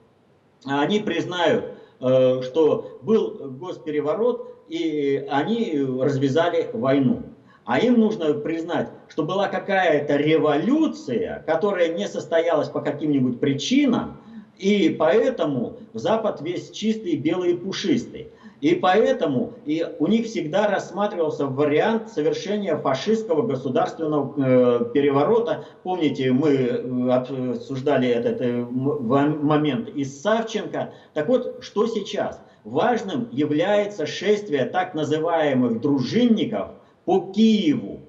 они 0.64 1.00
признают, 1.00 1.74
э, 2.00 2.40
что 2.40 2.97
был 3.02 3.50
госпереворот 3.58 4.54
и 4.68 5.26
они 5.30 5.80
развязали 6.00 6.68
войну. 6.72 7.22
А 7.64 7.78
им 7.78 8.00
нужно 8.00 8.32
признать, 8.34 8.88
что 9.08 9.24
была 9.24 9.48
какая-то 9.48 10.16
революция, 10.16 11.44
которая 11.46 11.92
не 11.94 12.08
состоялась 12.08 12.68
по 12.68 12.80
каким-нибудь 12.80 13.40
причинам, 13.40 14.18
и 14.56 14.88
поэтому 14.98 15.76
Запад 15.92 16.40
весь 16.40 16.70
чистый, 16.70 17.16
белый 17.16 17.52
и 17.52 17.56
пушистый. 17.56 18.28
И 18.60 18.74
поэтому 18.74 19.52
и 19.66 19.86
у 20.00 20.08
них 20.08 20.26
всегда 20.26 20.66
рассматривался 20.68 21.46
вариант 21.46 22.08
совершения 22.08 22.76
фашистского 22.76 23.46
государственного 23.46 24.34
э, 24.36 24.90
переворота. 24.92 25.64
Помните, 25.84 26.32
мы 26.32 26.50
э, 26.50 27.10
обсуждали 27.10 28.08
этот 28.08 28.40
э, 28.40 28.64
момент 28.64 29.90
из 29.90 30.20
Савченко. 30.20 30.92
Так 31.14 31.28
вот, 31.28 31.58
что 31.60 31.86
сейчас? 31.86 32.42
Важным 32.68 33.28
является 33.30 34.06
шествие 34.06 34.64
так 34.64 34.94
называемых 34.94 35.80
дружинников 35.80 36.70
по 37.04 37.32
Киеву. 37.32 38.00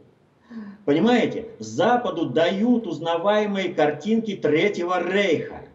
Понимаете, 0.85 1.49
Западу 1.59 2.29
дают 2.29 2.87
узнаваемые 2.87 3.73
картинки 3.73 4.35
Третьего 4.35 5.01
Рейха 5.01 5.69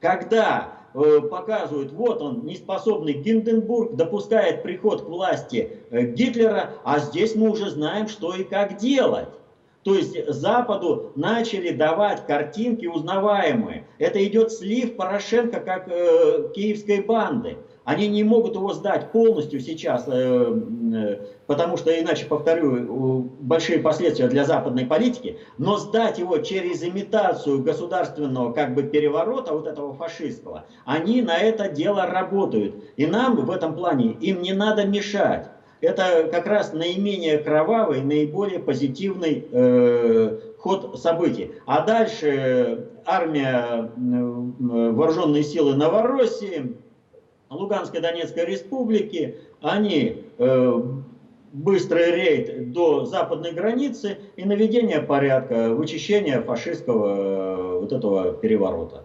когда 0.00 0.72
э, 0.94 1.20
показывают, 1.20 1.92
вот 1.92 2.22
он, 2.22 2.44
неспособный 2.44 3.12
Гинденбург, 3.12 3.94
допускает 3.94 4.62
приход 4.62 5.04
к 5.04 5.08
власти 5.08 5.78
э, 5.90 6.06
Гитлера, 6.06 6.72
а 6.84 6.98
здесь 6.98 7.34
мы 7.34 7.50
уже 7.50 7.70
знаем, 7.70 8.08
что 8.08 8.34
и 8.34 8.42
как 8.42 8.78
делать. 8.78 9.28
То 9.82 9.94
есть 9.94 10.14
Западу 10.30 11.12
начали 11.16 11.70
давать 11.70 12.26
картинки 12.26 12.86
узнаваемые. 12.86 13.86
Это 13.98 14.24
идет 14.26 14.52
слив 14.52 14.96
Порошенко 14.96 15.60
как 15.60 15.88
э, 15.88 16.50
киевской 16.54 17.00
банды. 17.00 17.56
Они 17.84 18.06
не 18.08 18.22
могут 18.22 18.56
его 18.56 18.74
сдать 18.74 19.10
полностью 19.10 19.58
сейчас, 19.58 20.04
э, 20.06 20.10
э, 20.12 21.26
потому 21.46 21.78
что 21.78 21.98
иначе, 21.98 22.26
повторю, 22.26 23.32
большие 23.40 23.78
последствия 23.78 24.28
для 24.28 24.44
западной 24.44 24.84
политики, 24.84 25.38
но 25.56 25.78
сдать 25.78 26.18
его 26.18 26.38
через 26.38 26.82
имитацию 26.84 27.62
государственного 27.62 28.52
как 28.52 28.74
бы 28.74 28.82
переворота, 28.82 29.54
вот 29.54 29.66
этого 29.66 29.94
фашистского, 29.94 30.66
они 30.84 31.22
на 31.22 31.38
это 31.38 31.70
дело 31.70 32.04
работают. 32.04 32.84
И 32.96 33.06
нам 33.06 33.36
в 33.36 33.50
этом 33.50 33.74
плане 33.74 34.12
им 34.12 34.42
не 34.42 34.52
надо 34.52 34.84
мешать. 34.84 35.48
Это 35.80 36.28
как 36.30 36.46
раз 36.46 36.72
наименее 36.72 37.38
кровавый, 37.38 38.02
наиболее 38.02 38.58
позитивный 38.58 39.46
э, 39.50 40.38
ход 40.58 41.00
событий. 41.00 41.52
А 41.66 41.84
дальше 41.86 42.88
армия, 43.06 43.90
э, 43.90 43.90
вооруженные 43.96 45.42
силы 45.42 45.74
Новороссии, 45.74 46.76
Луганской 47.48 48.00
Донецкой 48.00 48.44
Республики, 48.44 49.38
они 49.62 50.24
э, 50.38 50.82
быстрый 51.52 52.10
рейд 52.12 52.72
до 52.72 53.04
западной 53.04 53.52
границы 53.52 54.18
и 54.36 54.44
наведение 54.44 55.00
порядка, 55.00 55.70
вычищение 55.70 56.42
фашистского 56.42 57.76
э, 57.76 57.78
вот 57.80 57.92
этого 57.92 58.34
переворота. 58.34 59.04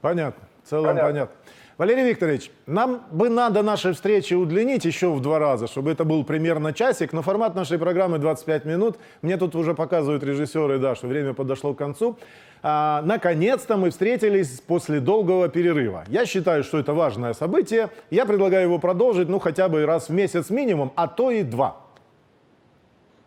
Понятно, 0.00 0.48
в 0.64 0.68
целом 0.68 0.86
понятно. 0.86 1.08
понятно. 1.08 1.36
Валерий 1.80 2.10
Викторович, 2.10 2.50
нам 2.66 3.06
бы 3.10 3.30
надо 3.30 3.62
наши 3.62 3.94
встречи 3.94 4.34
удлинить 4.34 4.84
еще 4.84 5.10
в 5.14 5.22
два 5.22 5.38
раза, 5.38 5.66
чтобы 5.66 5.90
это 5.90 6.04
был 6.04 6.24
примерно 6.24 6.74
часик, 6.74 7.14
но 7.14 7.22
формат 7.22 7.54
нашей 7.54 7.78
программы 7.78 8.18
25 8.18 8.66
минут. 8.66 8.98
Мне 9.22 9.38
тут 9.38 9.54
уже 9.54 9.74
показывают 9.74 10.22
режиссеры, 10.22 10.78
да, 10.78 10.94
что 10.94 11.06
время 11.06 11.32
подошло 11.32 11.72
к 11.72 11.78
концу. 11.78 12.18
А, 12.62 13.00
наконец-то 13.06 13.78
мы 13.78 13.88
встретились 13.88 14.60
после 14.60 15.00
долгого 15.00 15.48
перерыва. 15.48 16.04
Я 16.08 16.26
считаю, 16.26 16.64
что 16.64 16.78
это 16.78 16.92
важное 16.92 17.32
событие. 17.32 17.88
Я 18.10 18.26
предлагаю 18.26 18.64
его 18.64 18.78
продолжить, 18.78 19.30
ну, 19.30 19.38
хотя 19.38 19.70
бы 19.70 19.86
раз 19.86 20.10
в 20.10 20.12
месяц 20.12 20.50
минимум, 20.50 20.92
а 20.96 21.08
то 21.08 21.30
и 21.30 21.42
два. 21.42 21.78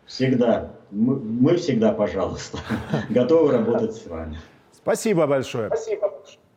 Всегда. 0.06 0.70
Мы, 0.92 1.16
мы 1.16 1.56
всегда, 1.56 1.90
пожалуйста, 1.90 2.58
готовы 3.10 3.50
работать 3.50 3.96
с 3.96 4.06
вами. 4.06 4.38
Спасибо 4.70 5.26
большое. 5.26 5.66
Спасибо. 5.66 6.13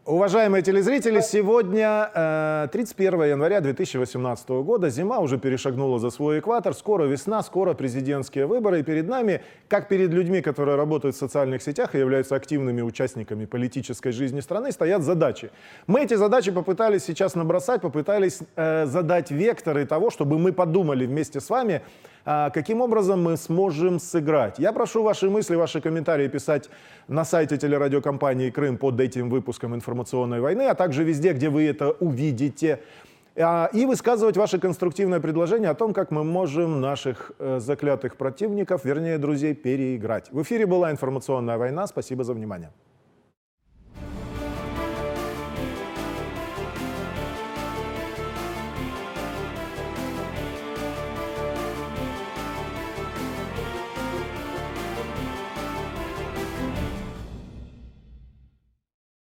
Уважаемые 0.07 0.63
телезрители, 0.63 1.19
сегодня 1.19 2.69
31 2.71 3.21
э, 3.23 3.29
января 3.31 3.59
2018 3.59 4.47
года. 4.63 4.89
Зима 4.89 5.19
уже 5.19 5.37
перешагнула 5.37 5.99
за 5.99 6.11
свой 6.11 6.39
экватор. 6.39 6.73
Скоро 6.73 7.03
весна, 7.03 7.43
скоро 7.43 7.73
президентские 7.73 8.45
выборы. 8.45 8.79
И 8.79 8.83
перед 8.83 9.09
нами, 9.09 9.41
как 9.67 9.89
перед 9.89 10.11
людьми, 10.11 10.41
которые 10.41 10.77
работают 10.77 11.17
в 11.17 11.19
социальных 11.19 11.61
сетях 11.61 11.93
и 11.93 11.97
являются 11.97 12.37
активными 12.37 12.81
участниками 12.81 13.43
политической 13.43 14.13
жизни 14.13 14.39
страны, 14.39 14.71
стоят 14.71 15.01
задачи. 15.01 15.51
Мы 15.87 16.03
эти 16.03 16.13
задачи 16.13 16.51
попытались 16.51 17.03
сейчас 17.03 17.35
набросать, 17.35 17.81
попытались 17.81 18.39
э, 18.55 18.85
задать 18.85 19.29
векторы 19.29 19.85
того, 19.85 20.09
чтобы 20.09 20.39
мы 20.39 20.53
подумали 20.53 21.05
вместе 21.05 21.41
с 21.41 21.49
вами, 21.49 21.81
каким 22.53 22.81
образом 22.81 23.23
мы 23.23 23.37
сможем 23.37 23.99
сыграть. 23.99 24.59
Я 24.59 24.73
прошу 24.73 25.01
ваши 25.03 25.29
мысли, 25.29 25.55
ваши 25.55 25.79
комментарии 25.79 26.27
писать 26.27 26.69
на 27.07 27.23
сайте 27.23 27.57
телерадиокомпании 27.57 28.49
«Крым» 28.49 28.77
под 28.77 28.99
этим 28.99 29.29
выпуском 29.29 29.73
информационной 29.73 30.41
войны, 30.41 30.63
а 30.63 30.75
также 30.75 31.03
везде, 31.03 31.31
где 31.33 31.49
вы 31.49 31.65
это 31.67 31.91
увидите. 31.91 32.81
А, 33.37 33.69
И 33.73 33.85
высказывать 33.85 34.35
ваши 34.35 34.59
конструктивные 34.59 35.21
предложения 35.21 35.69
о 35.69 35.75
том, 35.75 35.93
как 35.93 36.11
мы 36.11 36.23
можем 36.23 36.81
наших 36.81 37.31
э, 37.39 37.59
заклятых 37.59 38.17
противников, 38.17 38.83
вернее, 38.83 39.17
друзей, 39.17 39.53
переиграть. 39.53 40.31
В 40.31 40.41
эфире 40.41 40.65
была 40.65 40.91
информационная 40.91 41.57
война. 41.57 41.87
Спасибо 41.87 42.23
за 42.23 42.33
внимание. 42.33 42.71